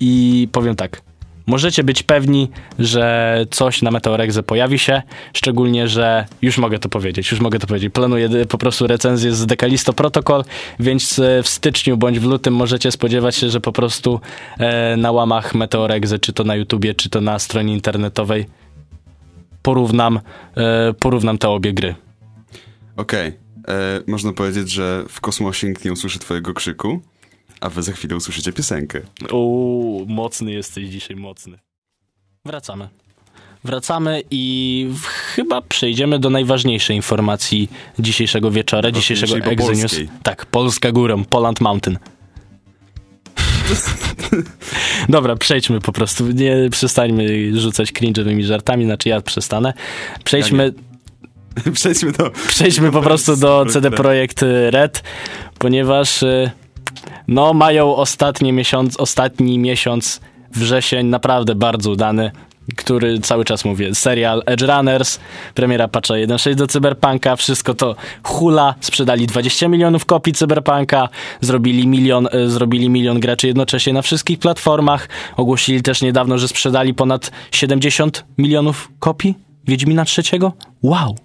i 0.00 0.48
powiem 0.52 0.76
tak. 0.76 1.09
Możecie 1.50 1.84
być 1.84 2.02
pewni, 2.02 2.48
że 2.78 3.46
coś 3.50 3.82
na 3.82 3.90
Meteorexe 3.90 4.42
pojawi 4.42 4.78
się, 4.78 5.02
szczególnie, 5.32 5.88
że 5.88 6.26
już 6.42 6.58
mogę 6.58 6.78
to 6.78 6.88
powiedzieć, 6.88 7.30
już 7.30 7.40
mogę 7.40 7.58
to 7.58 7.66
powiedzieć. 7.66 7.92
Planuję 7.92 8.26
e, 8.26 8.46
po 8.46 8.58
prostu 8.58 8.86
recenzję 8.86 9.32
z 9.34 9.46
Decalisto 9.46 9.92
Protocol, 9.92 10.44
więc 10.80 11.18
e, 11.18 11.42
w 11.42 11.48
styczniu 11.48 11.96
bądź 11.96 12.18
w 12.18 12.24
lutym 12.24 12.54
możecie 12.54 12.92
spodziewać 12.92 13.36
się, 13.36 13.50
że 13.50 13.60
po 13.60 13.72
prostu 13.72 14.20
e, 14.58 14.96
na 14.96 15.12
łamach 15.12 15.54
Meteorexe, 15.54 16.18
czy 16.18 16.32
to 16.32 16.44
na 16.44 16.56
YouTubie, 16.56 16.94
czy 16.94 17.10
to 17.10 17.20
na 17.20 17.38
stronie 17.38 17.72
internetowej 17.72 18.46
porównam, 19.62 20.20
porównam 21.00 21.38
te 21.38 21.48
obie 21.48 21.72
gry. 21.72 21.94
Okej. 22.96 23.32
E, 23.68 24.00
Można 24.06 24.32
powiedzieć, 24.32 24.70
że 24.70 25.04
w 25.08 25.20
kosmosie 25.20 25.66
nikt 25.68 25.84
nie 25.84 25.92
usłyszy 25.92 26.18
twojego 26.18 26.54
krzyku, 26.54 27.00
a 27.60 27.68
wy 27.68 27.82
za 27.82 27.92
chwilę 27.92 28.16
usłyszycie 28.16 28.52
piosenkę. 28.52 29.00
Uuu, 29.32 30.06
mocny 30.08 30.52
jesteś 30.52 30.88
dzisiaj, 30.88 31.16
mocny. 31.16 31.58
Wracamy. 32.44 32.88
Wracamy 33.64 34.22
i 34.30 34.86
chyba 35.34 35.60
przejdziemy 35.62 36.18
do 36.18 36.30
najważniejszej 36.30 36.96
informacji 36.96 37.70
dzisiejszego 37.98 38.50
wieczora, 38.50 38.90
dzisiejszego 38.90 39.34
polskiej. 39.56 40.08
Tak, 40.22 40.46
Polska 40.46 40.92
górą, 40.92 41.24
Poland 41.24 41.60
Mountain. 41.60 41.98
Dobra, 45.08 45.36
przejdźmy 45.36 45.80
po 45.80 45.92
prostu. 45.92 46.26
Nie 46.30 46.68
przestańmy 46.70 47.60
rzucać 47.60 47.92
cringe'owymi 47.92 48.42
żartami, 48.42 48.84
znaczy 48.84 49.08
ja 49.08 49.20
przestanę. 49.20 49.72
Przejdźmy, 50.24 50.72
Przejdźmy 51.74 52.12
do... 52.12 52.30
przejdźmy 52.48 52.92
po 52.92 53.02
prostu 53.02 53.36
do 53.36 53.66
CD 53.66 53.90
Projekt 53.90 54.44
Red, 54.70 55.02
ponieważ 55.58 56.22
y, 56.22 56.50
no 57.28 57.54
mają 57.54 57.96
ostatni 57.96 58.52
miesiąc, 58.52 58.96
ostatni 58.96 59.58
miesiąc 59.58 60.20
wrzesień 60.52 61.06
naprawdę 61.06 61.54
bardzo 61.54 61.90
udany, 61.90 62.30
który 62.76 63.18
cały 63.18 63.44
czas 63.44 63.64
mówię, 63.64 63.94
serial 63.94 64.42
Edge 64.46 64.62
Runners, 64.62 65.20
premiera 65.54 65.88
patcha 65.88 66.14
1.6 66.14 66.54
do 66.54 66.66
Cyberpunka, 66.66 67.36
wszystko 67.36 67.74
to 67.74 67.96
hula, 68.22 68.74
sprzedali 68.80 69.26
20 69.26 69.68
milionów 69.68 70.04
kopii 70.04 70.32
Cyberpunka, 70.32 71.08
zrobili 71.40 71.86
milion, 71.86 72.28
y, 72.34 72.50
zrobili 72.50 72.90
milion 72.90 73.20
graczy 73.20 73.46
jednocześnie 73.46 73.92
na 73.92 74.02
wszystkich 74.02 74.38
platformach, 74.38 75.08
ogłosili 75.36 75.82
też 75.82 76.02
niedawno, 76.02 76.38
że 76.38 76.48
sprzedali 76.48 76.94
ponad 76.94 77.30
70 77.50 78.24
milionów 78.38 78.90
kopii 78.98 79.34
Wiedźmina 79.66 80.04
trzeciego. 80.04 80.52
Wow! 80.82 81.16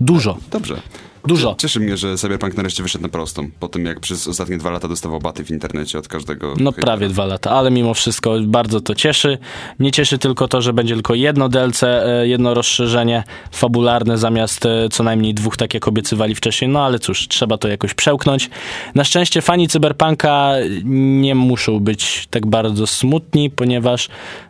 Dużo. 0.00 0.36
Dobrze. 0.50 0.76
Dużo. 1.24 1.54
Cieszy 1.58 1.80
mnie, 1.80 1.96
że 1.96 2.16
Cyberpunk 2.16 2.56
nareszcie 2.56 2.82
wyszedł 2.82 3.02
na 3.02 3.08
prostą, 3.08 3.50
po 3.60 3.68
tym 3.68 3.84
jak 3.84 4.00
przez 4.00 4.28
ostatnie 4.28 4.58
dwa 4.58 4.70
lata 4.70 4.88
dostawał 4.88 5.20
baty 5.20 5.44
w 5.44 5.50
internecie 5.50 5.98
od 5.98 6.08
każdego... 6.08 6.48
No 6.48 6.70
hejtera. 6.70 6.86
prawie 6.86 7.08
dwa 7.08 7.26
lata, 7.26 7.50
ale 7.50 7.70
mimo 7.70 7.94
wszystko 7.94 8.34
bardzo 8.44 8.80
to 8.80 8.94
cieszy. 8.94 9.38
Nie 9.78 9.90
cieszy 9.90 10.18
tylko 10.18 10.48
to, 10.48 10.62
że 10.62 10.72
będzie 10.72 10.94
tylko 10.94 11.14
jedno 11.14 11.48
DLC, 11.48 11.82
e, 11.82 12.28
jedno 12.28 12.54
rozszerzenie 12.54 13.24
fabularne 13.52 14.18
zamiast 14.18 14.66
e, 14.66 14.88
co 14.88 15.02
najmniej 15.02 15.34
dwóch, 15.34 15.56
tak 15.56 15.74
jak 15.74 15.88
obiecywali 15.88 16.34
wcześniej. 16.34 16.70
No 16.70 16.84
ale 16.84 16.98
cóż, 16.98 17.28
trzeba 17.28 17.58
to 17.58 17.68
jakoś 17.68 17.94
przełknąć. 17.94 18.50
Na 18.94 19.04
szczęście 19.04 19.42
fani 19.42 19.68
Cyberpunka 19.68 20.52
nie 20.84 21.34
muszą 21.34 21.80
być 21.80 22.26
tak 22.30 22.46
bardzo 22.46 22.86
smutni, 22.86 23.50
ponieważ 23.50 24.08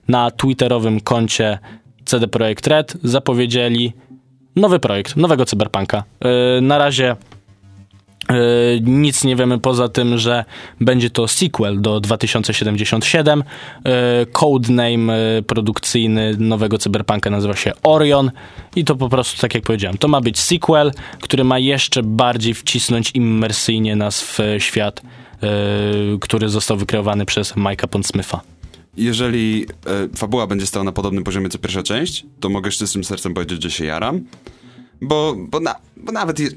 na 0.08 0.30
twitterowym 0.30 1.00
koncie 1.00 1.58
CD 2.04 2.28
Projekt 2.28 2.66
Red 2.66 2.96
zapowiedzieli 3.02 3.92
nowy 4.56 4.78
projekt, 4.78 5.16
nowego 5.16 5.44
Cyberpunka. 5.44 6.04
E, 6.20 6.60
Na 6.60 6.78
razie 6.78 7.16
E, 8.28 8.34
Nic 8.80 9.24
nie 9.24 9.36
wiemy 9.36 9.58
poza 9.58 9.88
tym, 9.88 10.18
że 10.18 10.44
będzie 10.80 11.10
to 11.10 11.28
sequel 11.28 11.80
do 11.80 12.00
2077. 12.00 13.44
E, 13.84 14.26
Codename 14.32 15.12
produkcyjny 15.46 16.36
nowego 16.38 16.78
cyberpunka 16.78 17.30
nazywa 17.30 17.56
się 17.56 17.72
Orion 17.82 18.30
i 18.76 18.84
to 18.84 18.96
po 18.96 19.08
prostu, 19.08 19.40
tak 19.40 19.54
jak 19.54 19.64
powiedziałem, 19.64 19.98
to 19.98 20.08
ma 20.08 20.20
być 20.20 20.38
sequel, 20.38 20.92
który 21.20 21.44
ma 21.44 21.58
jeszcze 21.58 22.02
bardziej 22.02 22.54
wcisnąć 22.54 23.10
immersyjnie 23.14 23.96
nas 23.96 24.22
w 24.22 24.38
świat, 24.58 25.02
który 26.20 26.48
został 26.48 26.76
wykreowany 26.76 27.26
przez 27.26 27.54
Mike'a 27.56 27.86
Pondsmitha. 27.86 28.40
Jeżeli 28.96 29.66
e, 29.86 30.16
fabuła 30.16 30.46
będzie 30.46 30.66
stała 30.66 30.84
na 30.84 30.92
podobnym 30.92 31.24
poziomie 31.24 31.48
co 31.48 31.58
pierwsza 31.58 31.82
część, 31.82 32.26
to 32.40 32.48
mogę 32.48 32.70
z 32.70 32.74
czystym 32.74 33.04
sercem 33.04 33.34
powiedzieć, 33.34 33.62
że 33.62 33.70
się 33.70 33.84
jaram, 33.84 34.20
bo, 35.00 35.34
bo, 35.38 35.60
na, 35.60 35.74
bo 35.96 36.12
nawet... 36.12 36.40
Je... 36.40 36.48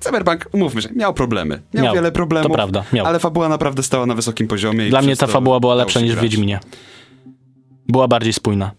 Cyberpunk, 0.00 0.48
umówmy 0.52 0.82
się, 0.82 0.88
miał 0.96 1.14
problemy. 1.14 1.62
Miał, 1.74 1.84
Miał, 1.84 1.94
wiele 1.94 2.12
problemów, 2.12 2.48
to 2.50 2.54
prawda, 2.54 2.84
miał. 2.92 3.06
ale 3.06 3.18
fabuła 3.18 3.48
naprawdę 3.48 3.82
stała 3.82 4.06
na 4.06 4.14
wysokim 4.14 4.48
poziomie. 4.48 4.86
i 4.86 4.90
Dla 4.90 5.02
mnie 5.02 5.16
ta 5.16 5.26
fabuła 5.26 5.60
była 5.60 5.74
lepsza 5.74 6.00
niż 6.00 6.14
w. 6.14 6.20
Wiedźminie. 6.20 6.60
Była 7.88 8.08
bardziej 8.08 8.32
spójna. 8.32 8.70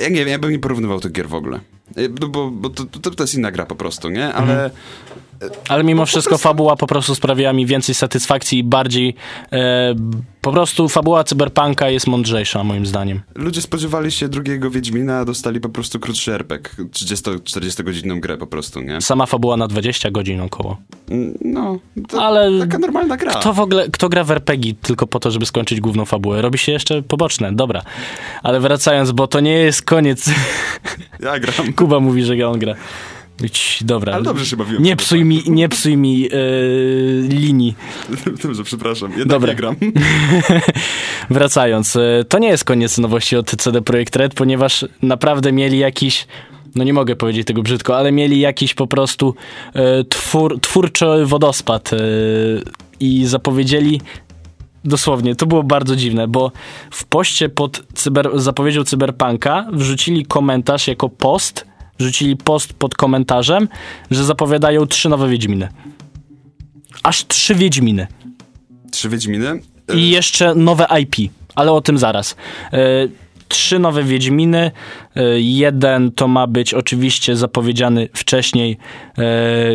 Ja 0.00 0.08
nie 0.08 0.16
wiem, 0.16 0.28
ja 0.28 0.38
bym 0.38 0.50
nie 0.50 0.58
porównywał 0.58 1.00
tych 1.00 1.12
gier 1.12 1.28
w 1.28 1.34
ogóle. 1.34 1.60
E, 1.96 2.08
Bo, 2.08 2.50
bo, 2.50 2.70
to, 2.70 2.84
to, 2.84 3.10
to 3.10 3.22
jest 3.22 3.34
inna 3.34 3.50
gra 3.50 3.66
po 3.66 3.74
prostu, 3.76 4.08
nie? 4.08 4.32
Ale 4.34 4.70
Ale 5.68 5.84
mimo 5.84 6.06
wszystko 6.06 6.28
prostu- 6.30 6.42
fabuła 6.48 6.76
po 6.76 6.86
prostu 6.86 7.14
sprawiała 7.14 7.52
mi 7.52 7.66
więcej 7.66 7.94
satysfakcji 7.94 8.58
i 8.58 8.64
bardziej 8.64 9.14
e, 9.52 9.94
po 10.40 10.52
prostu 10.52 10.88
fabuła 10.88 11.24
cyberpunka 11.24 11.90
jest 11.90 12.06
mądrzejsza 12.06 12.64
moim 12.64 12.86
zdaniem. 12.86 13.20
ludzie 13.34 13.60
spodziewali 13.60 14.12
się 14.12 14.28
drugiego 14.28 14.70
Wiedźmina, 14.70 15.18
a 15.18 15.24
dostali 15.24 15.60
po 15.60 15.68
prostu 15.68 16.00
krótszy 16.00 16.32
RPG. 16.34 16.70
30-40 16.90 17.82
godzinną 17.84 18.20
grę 18.20 18.36
po 18.36 18.46
prostu, 18.46 18.80
nie? 18.80 19.00
Sama 19.00 19.26
fabuła 19.26 19.56
na 19.56 19.68
20 19.68 20.10
godzin 20.10 20.40
około. 20.40 20.76
Mm, 21.10 21.34
No, 21.40 21.78
to 22.08 22.22
Ale 22.22 22.60
taka 22.60 22.78
normalna 22.78 23.16
gra. 23.16 23.32
Kto 23.32 23.52
w 23.52 23.60
ogóle, 23.60 23.88
kto 23.90 24.08
gra 24.08 24.24
w 24.24 24.30
RPG 24.30 24.74
tylko 24.82 25.06
po 25.06 25.20
to, 25.20 25.30
żeby 25.30 25.46
skończyć 25.46 25.80
główną 25.80 26.04
fabułę? 26.04 26.42
Robi 26.42 26.58
się 26.58 26.72
jeszcze 26.72 27.02
poboczne, 27.02 27.52
dobra. 27.52 27.82
Ale 28.42 28.60
wracając, 28.60 29.12
bo 29.12 29.26
to 29.26 29.40
nie 29.40 29.52
jest 29.52 29.82
koniec. 29.82 30.30
Ja 31.24 31.38
gram. 31.38 31.72
Kuba 31.72 32.00
mówi, 32.00 32.24
że 32.24 32.48
on 32.48 32.58
gra. 32.58 32.74
Dobra. 33.80 34.12
Ale 34.12 34.22
dobrze 34.22 34.46
się 34.46 34.56
bawiłem. 34.56 34.82
Nie 34.82 34.96
psuj 34.96 35.24
mi, 35.24 35.42
nie 35.46 35.68
psuj 35.68 35.96
mi 35.96 36.20
yy, 36.20 36.28
linii. 37.28 37.74
Dobrze, 38.42 38.64
przepraszam. 38.64 39.10
Jednak 39.10 39.28
Dobra. 39.28 39.52
nie 39.52 39.56
gram. 39.56 39.76
Wracając, 41.30 41.96
e, 41.96 42.24
to 42.28 42.38
nie 42.38 42.48
jest 42.48 42.64
koniec 42.64 42.98
nowości 42.98 43.36
od 43.36 43.50
CD 43.50 43.82
Projekt 43.82 44.16
Red, 44.16 44.34
ponieważ 44.34 44.86
naprawdę 45.02 45.52
mieli 45.52 45.78
jakiś, 45.78 46.26
no 46.74 46.84
nie 46.84 46.92
mogę 46.92 47.16
powiedzieć 47.16 47.46
tego 47.46 47.62
brzydko, 47.62 47.96
ale 47.96 48.12
mieli 48.12 48.40
jakiś 48.40 48.74
po 48.74 48.86
prostu 48.86 49.34
e, 49.74 50.04
twór, 50.04 50.60
twórczy 50.60 51.06
wodospad 51.24 51.92
e, 51.92 51.96
i 53.00 53.26
zapowiedzieli 53.26 54.00
dosłownie, 54.84 55.36
to 55.36 55.46
było 55.46 55.62
bardzo 55.62 55.96
dziwne, 55.96 56.28
bo 56.28 56.52
w 56.90 57.04
poście 57.04 57.48
pod 57.48 57.82
cyber, 57.94 58.30
zapowiedzią 58.34 58.84
Cyberpunka 58.84 59.66
wrzucili 59.72 60.26
komentarz 60.26 60.88
jako 60.88 61.08
post, 61.08 61.66
wrzucili 61.98 62.36
post 62.36 62.72
pod 62.72 62.94
komentarzem, 62.94 63.68
że 64.10 64.24
zapowiadają 64.24 64.86
trzy 64.86 65.08
nowe 65.08 65.28
Wiedźminy. 65.28 65.68
Aż 67.02 67.26
trzy 67.26 67.54
Wiedźminy. 67.54 68.06
Trzy 68.90 69.08
Wiedźminy. 69.08 69.60
I 69.94 70.10
jeszcze 70.10 70.54
nowe 70.54 70.86
IP, 71.00 71.32
ale 71.54 71.72
o 71.72 71.80
tym 71.80 71.98
zaraz. 71.98 72.36
E, 72.72 72.78
Trzy 73.48 73.78
nowe 73.78 74.02
Wiedźminy. 74.02 74.70
E, 75.16 75.40
Jeden 75.40 76.12
to 76.12 76.28
ma 76.28 76.46
być 76.46 76.74
oczywiście 76.74 77.36
zapowiedziany 77.36 78.08
wcześniej 78.14 78.78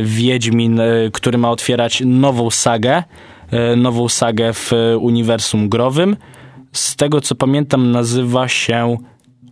Wiedźmin, 0.04 0.82
który 1.14 1.38
ma 1.38 1.52
otwierać 1.52 2.04
nową 2.06 2.50
sagę. 2.50 3.04
E, 3.52 3.76
Nową 3.76 4.10
sagę 4.10 4.54
w 4.54 4.74
e, 4.74 4.98
uniwersum 4.98 5.70
growym. 5.70 6.18
Z 6.72 6.96
tego 6.96 7.22
co 7.22 7.36
pamiętam, 7.36 7.92
nazywa 7.92 8.48
się 8.48 8.98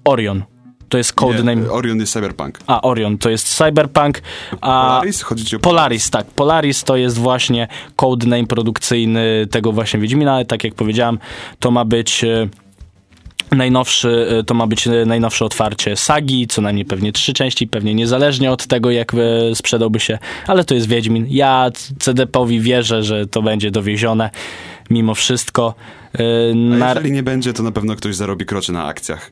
Orion. 0.06 0.44
to 0.90 0.98
jest 0.98 1.14
codename... 1.14 1.62
Nie, 1.62 1.72
Orion 1.72 2.00
jest 2.00 2.14
Cyberpunk. 2.14 2.60
A, 2.68 2.82
Orion 2.82 3.18
to 3.18 3.30
jest 3.30 3.58
Cyberpunk, 3.58 4.22
a... 4.62 4.88
Polaris? 4.88 5.22
Chodzi 5.22 5.56
o 5.56 5.60
Polaris, 5.60 6.10
tak. 6.10 6.28
Polaris 6.28 6.84
to 6.84 6.98
jest 6.98 7.18
właśnie 7.18 7.68
codename 7.96 8.48
produkcyjny 8.48 9.48
tego 9.52 9.72
właśnie 9.72 10.00
Wiedźmina, 10.00 10.34
ale 10.34 10.46
tak 10.46 10.64
jak 10.64 10.76
powiedziałem, 10.76 11.20
to 11.60 11.72
ma 11.72 11.86
być... 11.86 12.26
Najnowszy, 13.52 14.28
e, 14.40 14.44
to 14.44 14.54
ma 14.54 14.68
być 14.68 14.88
e, 14.88 15.06
najnowsze 15.06 15.46
otwarcie 15.46 15.96
sagi, 15.96 16.48
co 16.48 16.62
najmniej 16.62 16.86
pewnie 16.86 17.12
trzy 17.12 17.34
części, 17.34 17.68
pewnie 17.68 17.96
niezależnie 17.96 18.52
od 18.52 18.68
tego, 18.68 18.92
jak 18.92 19.14
e, 19.14 19.56
sprzedałby 19.56 20.00
się, 20.00 20.20
ale 20.48 20.64
to 20.64 20.76
jest 20.76 20.88
Wiedźmin. 20.88 21.26
Ja 21.30 21.70
CDP-owi 22.00 22.60
wierzę, 22.60 23.04
że 23.04 23.28
to 23.28 23.42
będzie 23.42 23.72
dowiezione 23.72 24.30
mimo 24.90 25.16
wszystko. 25.16 25.76
E, 26.20 26.24
A 26.52 26.56
Na... 26.56 26.90
jeżeli 26.90 27.12
nie 27.12 27.24
będzie, 27.24 27.54
to 27.54 27.64
na 27.64 27.72
pewno 27.72 27.96
ktoś 27.96 28.16
zarobi 28.16 28.46
kroczy 28.46 28.72
na 28.72 28.86
akcjach. 28.86 29.32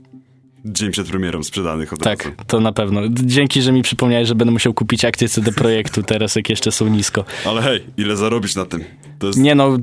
Dzień 0.66 0.92
przed 0.92 1.08
premierą 1.08 1.44
sprzedanych 1.44 1.94
od 1.94 2.06
razu. 2.06 2.18
Tak, 2.18 2.46
to 2.48 2.60
na 2.60 2.72
pewno. 2.72 3.02
Dzięki, 3.10 3.62
że 3.62 3.72
mi 3.72 3.82
przypomniałeś, 3.82 4.28
że 4.28 4.36
będę 4.36 4.52
musiał 4.52 4.74
kupić 4.74 5.06
akcje 5.06 5.30
CD 5.30 5.52
Projektu 5.52 6.04
teraz, 6.04 6.36
jak 6.36 6.50
jeszcze 6.50 6.72
są 6.72 6.88
nisko. 6.88 7.26
Ale 7.46 7.62
hej, 7.62 7.84
ile 7.98 8.18
zarobić 8.18 8.56
na 8.56 8.66
tym? 8.66 8.84
Jest... 9.24 9.40
Nie 9.40 9.56
no, 9.56 9.78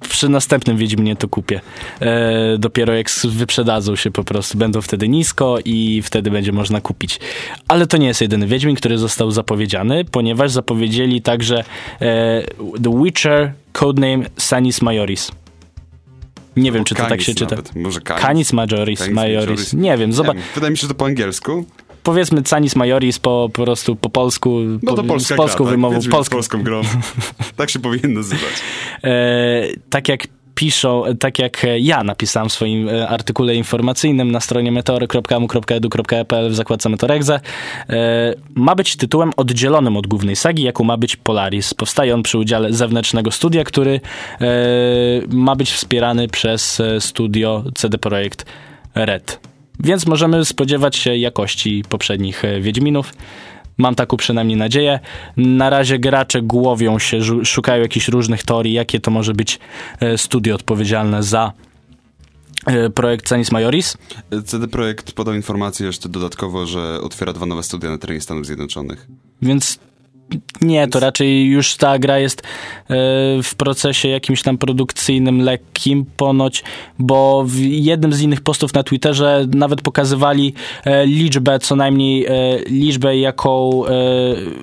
przy 0.00 0.28
następnym 0.28 0.76
Wiedźminie 0.76 1.16
to 1.16 1.28
kupię. 1.28 1.60
E, 2.00 2.58
dopiero 2.58 2.94
jak 2.94 3.10
wyprzedadzą 3.24 3.96
się 3.96 4.10
po 4.10 4.24
prostu, 4.24 4.58
będą 4.58 4.82
wtedy 4.82 5.08
nisko 5.08 5.58
i 5.64 6.02
wtedy 6.02 6.30
będzie 6.30 6.52
można 6.52 6.80
kupić. 6.80 7.20
Ale 7.68 7.86
to 7.86 7.96
nie 7.96 8.06
jest 8.06 8.20
jedyny 8.20 8.46
Wiedźmin, 8.46 8.76
który 8.76 8.98
został 8.98 9.30
zapowiedziany, 9.30 10.04
ponieważ 10.04 10.50
zapowiedzieli 10.50 11.22
także 11.22 11.64
e, 12.00 12.42
The 12.82 13.02
Witcher 13.04 13.52
codename 13.72 14.24
Sanis 14.36 14.82
Majoris. 14.82 15.32
Nie 16.56 16.72
wiem, 16.72 16.84
czy 16.84 16.94
to 16.94 17.06
tak 17.06 17.22
się 17.22 17.34
czyta. 17.34 17.56
Nawet. 17.56 17.74
Może 17.76 18.00
Canis. 18.00 18.22
Canis 18.22 18.52
Majoris, 18.52 18.98
Canis 18.98 19.14
Majoris. 19.14 19.46
Majoris. 19.46 19.72
Nie 19.74 19.96
wiem, 19.96 20.12
zobacz. 20.12 20.36
Wydaje 20.54 20.70
mi 20.70 20.76
się, 20.76 20.82
że 20.82 20.88
to 20.88 20.94
po 20.94 21.06
angielsku. 21.06 21.64
Powiedzmy 22.02 22.42
Canis 22.42 22.76
Majoris 22.76 23.18
po, 23.18 23.48
po 23.52 23.64
prostu 23.64 23.96
po 23.96 24.10
polsku. 24.10 24.60
No 24.82 24.94
to 24.94 25.02
po, 25.02 25.08
polska 25.08 25.34
z 25.34 25.36
polską 25.36 25.64
gra, 25.64 25.70
wymową. 25.70 26.00
Tak? 26.00 26.10
Polską. 26.10 26.36
Polską 26.36 26.62
grą. 26.62 26.82
tak 27.56 27.70
się 27.70 27.78
powinien 27.78 28.12
nazywać. 28.12 28.52
E, 29.04 29.62
tak 29.90 30.08
jak 30.08 30.26
piszą, 30.56 31.02
tak 31.20 31.38
jak 31.38 31.64
e, 31.64 31.78
ja 31.78 32.04
napisałem 32.04 32.48
w 32.48 32.52
swoim 32.52 32.88
e, 32.88 33.08
artykule 33.08 33.54
informacyjnym 33.54 34.32
na 34.32 34.40
stronie 34.40 34.72
meteory.mu.edu.pl 34.72 36.50
w 36.50 36.54
zakładce 36.54 36.88
Meteorexe, 36.88 37.40
e, 37.90 38.34
ma 38.54 38.74
być 38.74 38.96
tytułem 38.96 39.30
oddzielonym 39.36 39.96
od 39.96 40.06
głównej 40.06 40.36
sagi, 40.36 40.62
jaką 40.62 40.84
ma 40.84 40.96
być 40.96 41.16
Polaris. 41.16 41.74
Powstaje 41.74 42.14
on 42.14 42.22
przy 42.22 42.38
udziale 42.38 42.72
zewnętrznego 42.72 43.30
studia, 43.30 43.64
który 43.64 44.00
e, 44.40 44.46
ma 45.28 45.56
być 45.56 45.72
wspierany 45.72 46.28
przez 46.28 46.80
e, 46.80 47.00
studio 47.00 47.64
CD 47.74 47.98
Projekt 47.98 48.46
Red. 48.94 49.40
Więc 49.80 50.06
możemy 50.06 50.44
spodziewać 50.44 50.96
się 50.96 51.16
jakości 51.16 51.84
poprzednich 51.88 52.44
e, 52.44 52.60
Wiedźminów. 52.60 53.12
Mam 53.78 53.94
taką 53.94 54.16
przynajmniej 54.16 54.56
nadzieję. 54.56 55.00
Na 55.36 55.70
razie 55.70 55.98
gracze 55.98 56.42
głowią 56.42 56.98
się, 56.98 57.44
szukają 57.44 57.82
jakichś 57.82 58.08
różnych 58.08 58.42
teorii, 58.42 58.72
jakie 58.72 59.00
to 59.00 59.10
może 59.10 59.34
być 59.34 59.58
e, 60.00 60.18
studio 60.18 60.54
odpowiedzialne 60.54 61.22
za 61.22 61.52
e, 62.66 62.90
projekt 62.90 63.28
Canis 63.28 63.52
Majoris. 63.52 63.96
CD 64.44 64.68
Projekt 64.68 65.12
podał 65.12 65.34
informację 65.34 65.86
jeszcze 65.86 66.08
dodatkowo, 66.08 66.66
że 66.66 67.00
otwiera 67.00 67.32
dwa 67.32 67.46
nowe 67.46 67.62
studia 67.62 67.90
na 67.90 67.98
terenie 67.98 68.20
Stanów 68.20 68.46
Zjednoczonych. 68.46 69.06
Więc 69.42 69.78
nie, 70.60 70.88
to 70.88 71.00
raczej 71.00 71.46
już 71.46 71.76
ta 71.76 71.98
gra 71.98 72.18
jest 72.18 72.40
e, 72.40 72.44
w 73.42 73.54
procesie 73.56 74.08
jakimś 74.08 74.42
tam 74.42 74.58
produkcyjnym, 74.58 75.40
lekkim 75.40 76.06
ponoć, 76.16 76.64
bo 76.98 77.44
w 77.46 77.56
jednym 77.60 78.12
z 78.12 78.20
innych 78.20 78.40
postów 78.40 78.74
na 78.74 78.82
Twitterze 78.82 79.46
nawet 79.54 79.82
pokazywali 79.82 80.54
e, 80.84 81.06
liczbę, 81.06 81.58
co 81.58 81.76
najmniej 81.76 82.26
e, 82.26 82.30
liczbę, 82.66 83.18
jaką, 83.18 83.82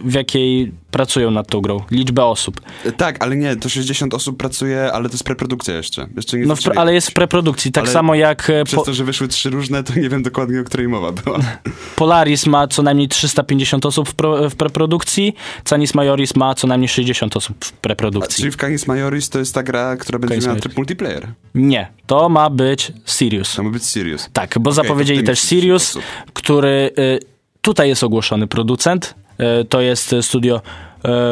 w 0.03 0.13
jakiej 0.13 0.71
pracują 0.93 1.31
nad 1.31 1.47
tą 1.47 1.61
grą. 1.61 1.83
Liczbę 1.91 2.25
osób. 2.25 2.61
E, 2.85 2.91
Tak, 2.91 3.23
ale 3.23 3.35
nie, 3.35 3.55
to 3.55 3.69
60 3.69 4.13
osób 4.13 4.37
pracuje, 4.37 4.93
ale 4.93 5.09
to 5.09 5.13
jest 5.13 5.23
preprodukcja 5.23 5.73
jeszcze. 5.73 6.07
Jeszcze 6.15 6.37
nie 6.37 6.45
No, 6.45 6.55
ale 6.75 6.93
jest 6.93 7.09
w 7.09 7.13
preprodukcji, 7.13 7.71
tak 7.71 7.83
Ale 7.83 7.93
samo 7.93 8.15
jak 8.15 8.49
e, 8.49 8.63
Przez 8.63 8.79
po, 8.79 8.85
to, 8.85 8.93
że 8.93 9.03
wyszły 9.03 9.27
trzy 9.27 9.49
różne, 9.49 9.83
to 9.83 9.99
nie 9.99 10.09
wiem 10.09 10.23
dokładnie, 10.23 10.61
o 10.61 10.63
której 10.63 10.87
mowa 10.87 11.11
była. 11.11 11.39
Polaris 11.95 12.45
ma 12.45 12.67
co 12.67 12.81
najmniej 12.81 13.07
350 13.07 13.85
osób 13.85 14.09
w, 14.09 14.15
pro, 14.15 14.49
w 14.49 14.55
preprodukcji, 14.55 15.35
Canis 15.63 15.95
Majoris 15.95 16.35
ma 16.35 16.55
co 16.55 16.67
najmniej 16.67 16.89
60 16.89 17.37
osób 17.37 17.65
w 17.65 17.71
A, 17.73 17.75
preprodukcji. 17.81 18.35
czyli 18.35 18.51
w 18.51 18.57
Canis 18.57 18.87
Majoris 18.87 19.29
to 19.29 19.39
jest 19.39 19.53
ta 19.53 19.63
gra, 19.63 19.97
która 19.97 20.19
będzie 20.19 20.33
Canis 20.35 20.47
miała 20.47 20.59
tryb 20.59 20.77
multiplayer. 20.77 21.27
Nie, 21.55 21.87
to 22.07 22.29
ma 22.29 22.49
być 22.49 22.91
Sirius. 23.05 23.55
To 23.55 23.63
ma 23.63 23.69
być 23.69 23.85
Serious. 23.85 24.29
Tak, 24.33 24.59
bo 24.59 24.69
Okej, 24.71 24.83
zapowiedzieli 24.83 25.23
też 25.23 25.39
Sirius, 25.39 25.89
osób. 25.89 26.03
który 26.33 26.91
y, 26.99 27.19
tutaj 27.61 27.89
jest 27.89 28.03
ogłoszony 28.03 28.47
producent. 28.47 29.15
Y, 29.61 29.65
to 29.65 29.81
jest 29.81 30.15
studio 30.21 30.61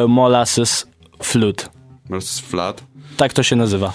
y, 0.04 0.08
Molasses 0.08 0.86
Flute. 1.22 1.64
Versus 2.10 2.38
Flat. 2.38 2.82
Tak 3.16 3.32
to 3.32 3.42
się 3.42 3.56
nazywa. 3.56 3.92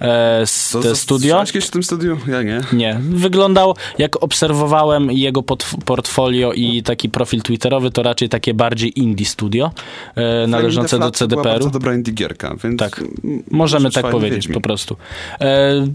E, 0.00 0.44
To, 0.72 0.80
te 0.82 0.88
to 0.88 0.96
studio? 0.96 1.44
kiedyś 1.46 1.66
w 1.66 1.70
tym 1.70 1.82
studiu? 1.82 2.18
Ja 2.28 2.42
nie. 2.42 2.60
Nie. 2.72 3.00
Wyglądał, 3.02 3.74
jak 3.98 4.22
obserwowałem 4.22 5.12
jego 5.12 5.42
portfolio 5.84 6.52
i 6.52 6.82
taki 6.82 7.08
profil 7.08 7.42
twitterowy, 7.42 7.90
to 7.90 8.02
raczej 8.02 8.28
takie 8.28 8.54
bardziej 8.54 9.00
indie 9.00 9.26
studio, 9.26 9.70
e, 10.14 10.46
należące 10.46 10.98
do 10.98 11.04
to 11.04 11.10
CDPR-u. 11.10 11.44
bardzo 11.44 11.70
dobra 11.70 11.94
indie 11.94 12.12
gierka, 12.12 12.56
więc... 12.64 12.78
Tak. 12.78 13.04
Możemy 13.50 13.82
może 13.84 14.02
tak 14.02 14.10
powiedzieć 14.12 14.48
po 14.48 14.60
prostu. 14.60 14.96
E, 15.40 15.86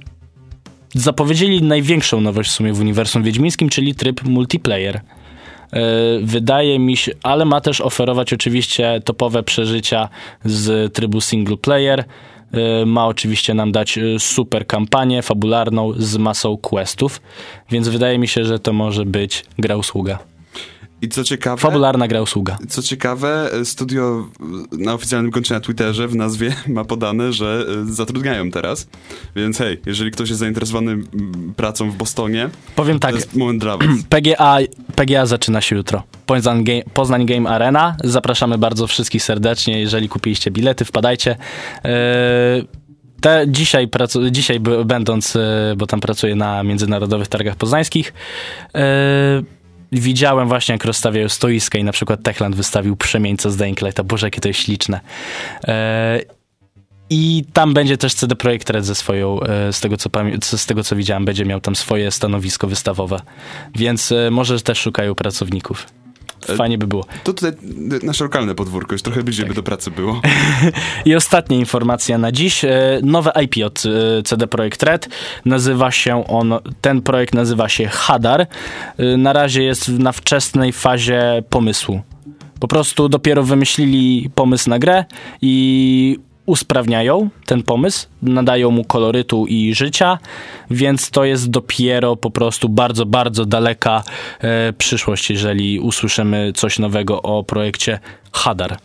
zapowiedzieli 0.95 1.61
największą 1.61 2.21
nowość 2.21 2.49
w 2.49 2.53
sumie 2.53 2.73
w 2.73 2.79
uniwersum 2.79 3.23
wiedźmińskim, 3.23 3.69
czyli 3.69 3.95
tryb 3.95 4.23
multiplayer. 4.23 5.01
E, 5.73 6.19
wydaje 6.21 6.79
mi 6.79 6.97
się, 6.97 7.11
ale 7.23 7.45
ma 7.45 7.61
też 7.61 7.81
oferować 7.81 8.33
oczywiście 8.33 9.01
topowe 9.05 9.43
przeżycia 9.43 10.09
z 10.45 10.93
trybu 10.93 11.21
single 11.21 11.57
player. 11.57 12.03
E, 12.53 12.85
Ma 12.85 13.07
oczywiście 13.07 13.53
nam 13.53 13.71
dać 13.71 13.97
e, 13.97 14.19
super 14.19 14.67
kampanię 14.67 15.21
fabularną 15.21 15.93
z 15.97 16.17
masą 16.17 16.57
questów, 16.57 17.21
więc 17.71 17.87
wydaje 17.87 18.19
mi 18.19 18.27
się, 18.27 18.45
że 18.45 18.59
to 18.59 18.73
może 18.73 19.05
być 19.05 19.45
gra 19.59 19.75
usługa. 19.75 20.32
I 21.03 21.09
co 21.09 21.23
ciekawe... 21.23 21.61
Fabularna 21.61 22.07
gra 22.07 22.21
usługa. 22.21 22.57
Co 22.69 22.81
ciekawe, 22.81 23.51
studio 23.63 24.27
na 24.71 24.93
oficjalnym 24.93 25.31
koncie 25.31 25.53
na 25.53 25.59
Twitterze 25.59 26.07
w 26.07 26.15
nazwie 26.15 26.55
ma 26.67 26.85
podane, 26.85 27.33
że 27.33 27.65
y, 27.89 27.93
zatrudniają 27.93 28.51
teraz. 28.51 28.87
Więc 29.35 29.57
hej, 29.57 29.81
jeżeli 29.85 30.11
ktoś 30.11 30.29
jest 30.29 30.39
zainteresowany 30.39 30.97
pracą 31.55 31.91
w 31.91 31.95
Bostonie, 31.95 32.49
Powiem 32.75 32.99
tak, 32.99 33.11
to 33.11 33.17
jest 33.17 33.35
moment 33.35 33.61
dla 33.61 33.77
was. 33.77 33.87
PGA, 34.09 34.57
PGA 34.95 35.25
zaczyna 35.25 35.61
się 35.61 35.75
jutro. 35.75 36.03
Poznań 36.25 36.63
Game, 36.63 36.81
Poznań 36.93 37.25
Game 37.25 37.49
Arena. 37.49 37.95
Zapraszamy 38.03 38.57
bardzo 38.57 38.87
wszystkich 38.87 39.23
serdecznie. 39.23 39.81
Jeżeli 39.81 40.09
kupiliście 40.09 40.51
bilety, 40.51 40.85
wpadajcie. 40.85 41.35
Eee, 41.83 42.67
Te, 43.21 43.45
dzisiaj, 43.47 43.87
pracu, 43.87 44.29
dzisiaj 44.31 44.59
będąc, 44.85 45.35
e, 45.35 45.73
bo 45.77 45.87
tam 45.87 45.99
pracuję 45.99 46.35
na 46.35 46.63
międzynarodowych 46.63 47.27
targach 47.27 47.55
poznańskich, 47.55 48.13
e, 48.75 49.43
widziałem 49.93 50.47
właśnie, 50.47 50.73
jak 50.73 50.85
rozstawiają 50.85 51.29
stoiska 51.29 51.77
i 51.77 51.83
na 51.83 51.91
przykład 51.91 52.23
Techland 52.23 52.55
wystawił 52.55 52.95
przemieńca 52.95 53.49
z 53.49 53.57
Dying. 53.57 53.79
Boże, 54.05 54.27
jakie 54.27 54.41
to 54.41 54.47
jest 54.47 54.59
śliczne. 54.59 54.99
E, 55.67 56.19
I 57.09 57.43
tam 57.53 57.73
będzie 57.73 57.97
też 57.97 58.13
CD 58.13 58.35
Projekt 58.35 58.69
Red 58.69 58.85
ze 58.85 58.95
swoją, 58.95 59.39
e, 59.41 59.73
z 59.73 59.79
tego, 59.79 59.97
co- 59.97 60.57
z 60.57 60.65
tego 60.65 60.83
co 60.83 60.95
widziałem, 60.95 61.25
będzie 61.25 61.45
miał 61.45 61.61
tam 61.61 61.75
swoje 61.75 62.11
stanowisko 62.11 62.67
wystawowe. 62.67 63.19
Więc 63.75 64.11
e, 64.11 64.31
może 64.31 64.61
też 64.61 64.77
szukają 64.79 65.15
pracowników. 65.15 65.87
Fajnie 66.43 66.77
by 66.77 66.87
było. 66.87 67.05
To 67.23 67.33
tutaj 67.33 67.51
y, 68.03 68.05
nasze 68.05 68.23
lokalne 68.23 68.55
podwórko, 68.55 68.93
już 68.95 69.01
trochę 69.01 69.23
bliżej 69.23 69.45
by 69.45 69.53
do 69.53 69.63
pracy 69.63 69.91
było. 69.91 70.21
I 71.05 71.15
ostatnia 71.15 71.57
informacja 71.57 72.17
na 72.17 72.31
dziś. 72.31 72.65
E, 72.65 72.99
Nowe 73.03 73.31
IP 73.43 73.65
od 73.65 73.83
e, 73.85 74.23
CD 74.23 74.47
Projekt 74.47 74.83
Red. 74.83 75.09
Nazywa 75.45 75.91
się 75.91 76.27
on, 76.27 76.53
ten 76.81 77.01
projekt 77.01 77.33
nazywa 77.33 77.69
się 77.69 77.87
Hadar. 77.87 78.41
E, 78.97 79.17
Na 79.17 79.33
razie 79.33 79.63
jest 79.63 79.89
na 79.89 80.11
wczesnej 80.11 80.73
fazie 80.73 81.43
pomysłu. 81.49 82.01
Po 82.59 82.67
prostu 82.67 83.09
dopiero 83.09 83.43
wymyślili 83.43 84.29
pomysł 84.35 84.69
na 84.69 84.79
grę 84.79 85.05
i 85.41 86.19
usprawniają 86.45 87.29
ten 87.45 87.63
pomysł, 87.63 88.07
nadają 88.21 88.71
mu 88.71 88.83
kolorytu 88.83 89.45
i 89.47 89.73
życia, 89.75 90.17
więc 90.71 91.09
to 91.09 91.25
jest 91.25 91.49
dopiero 91.49 92.15
po 92.15 92.31
prostu 92.31 92.69
bardzo, 92.69 93.05
bardzo 93.05 93.45
daleka 93.45 94.03
e, 94.39 94.73
przyszłość, 94.73 95.29
jeżeli 95.29 95.79
usłyszymy 95.79 96.53
coś 96.55 96.79
nowego 96.79 97.21
o 97.21 97.43
projekcie 97.43 97.99
Hadar. 98.31 98.77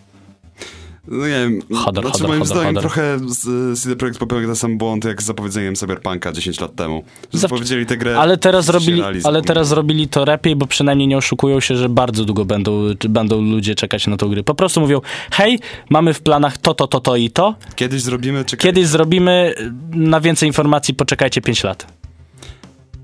No 1.10 1.26
nie 1.26 1.32
wiem, 1.32 1.60
Hadar, 1.84 2.04
znaczy 2.04 2.18
hadar, 2.18 2.28
moim 2.28 2.40
hadar, 2.42 2.46
zdaniem 2.46 2.66
hadar. 2.74 2.82
trochę 2.82 3.18
z- 3.26 3.80
CD 3.82 3.96
Projekt 3.96 4.18
popełnił 4.18 4.46
ten 4.48 4.56
sam 4.56 4.78
błąd 4.78 5.04
jak 5.04 5.22
z 5.22 5.24
zapowiedzeniem 5.26 5.74
Cyberpunka 5.74 6.32
10 6.32 6.60
lat 6.60 6.74
temu. 6.74 7.04
Że 7.32 7.38
zapowiedzieli 7.38 7.86
tę 7.86 7.96
grę... 7.96 8.18
Ale 8.18 8.36
teraz, 8.36 8.68
robili, 8.68 9.02
ale 9.24 9.42
teraz 9.42 9.68
zrobili 9.68 10.08
to 10.08 10.24
lepiej, 10.24 10.56
bo 10.56 10.66
przynajmniej 10.66 11.08
nie 11.08 11.16
oszukują 11.16 11.60
się, 11.60 11.76
że 11.76 11.88
bardzo 11.88 12.24
długo 12.24 12.44
będą, 12.44 12.82
będą 13.08 13.40
ludzie 13.40 13.74
czekać 13.74 14.06
na 14.06 14.16
tą 14.16 14.28
grę. 14.28 14.42
Po 14.42 14.54
prostu 14.54 14.80
mówią, 14.80 15.00
hej, 15.30 15.58
mamy 15.90 16.14
w 16.14 16.20
planach 16.20 16.58
to, 16.58 16.74
to, 16.74 16.86
to, 16.86 17.00
to 17.00 17.16
i 17.16 17.30
to. 17.30 17.54
Kiedyś 17.76 18.02
zrobimy, 18.02 18.44
czekaj. 18.44 18.62
Kiedyś 18.64 18.86
zrobimy, 18.86 19.54
na 19.90 20.20
więcej 20.20 20.46
informacji 20.46 20.94
poczekajcie 20.94 21.40
5 21.40 21.64
lat. 21.64 21.97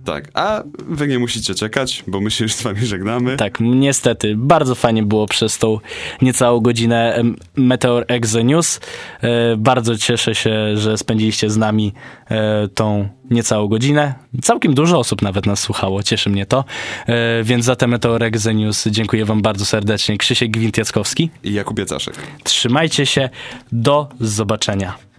Tak, 0.05 0.31
a 0.35 0.63
wy 0.79 1.09
nie 1.09 1.19
musicie 1.19 1.55
czekać, 1.55 2.05
bo 2.07 2.21
my 2.21 2.31
się 2.31 2.45
już 2.45 2.53
z 2.53 2.63
wami 2.63 2.87
żegnamy. 2.87 3.37
Tak, 3.37 3.59
niestety, 3.61 4.35
bardzo 4.37 4.75
fajnie 4.75 5.03
było 5.03 5.27
przez 5.27 5.59
tą 5.59 5.79
niecałą 6.23 6.61
godzinę 6.61 7.23
Meteor 7.57 8.05
Exe 8.09 8.45
News. 8.45 8.81
E, 9.21 9.57
bardzo 9.57 9.99
cieszę 9.99 10.35
się, 10.35 10.77
że 10.77 10.99
spędziliście 10.99 11.51
z 11.51 11.57
nami 11.57 11.93
e, 12.31 12.69
tą 12.69 13.09
niecałą 13.31 13.69
godzinę. 13.69 14.15
Całkiem 14.43 14.75
dużo 14.75 14.99
osób 14.99 15.23
nawet 15.23 15.47
nas 15.47 15.61
słuchało, 15.61 16.03
cieszy 16.03 16.31
mnie 16.31 16.47
to. 16.47 16.65
E, 17.07 17.43
więc 17.43 17.65
za 17.65 17.77
te 17.77 17.87
Meteor 17.87 18.23
Exe 18.23 18.55
News 18.55 18.85
dziękuję 18.91 19.25
wam 19.25 19.43
bardzo 19.43 19.65
serdecznie. 19.65 20.19
Krzysiek 20.19 20.51
Gwint-Jackowski. 20.51 21.29
I 21.45 21.53
Jakub 21.53 21.79
Jacaszek. 21.79 22.15
Trzymajcie 22.45 23.07
się, 23.07 23.29
do 23.73 24.09
zobaczenia. 24.21 25.14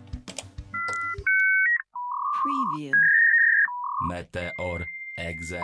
Meteor 4.07 4.85
Exe 5.17 5.61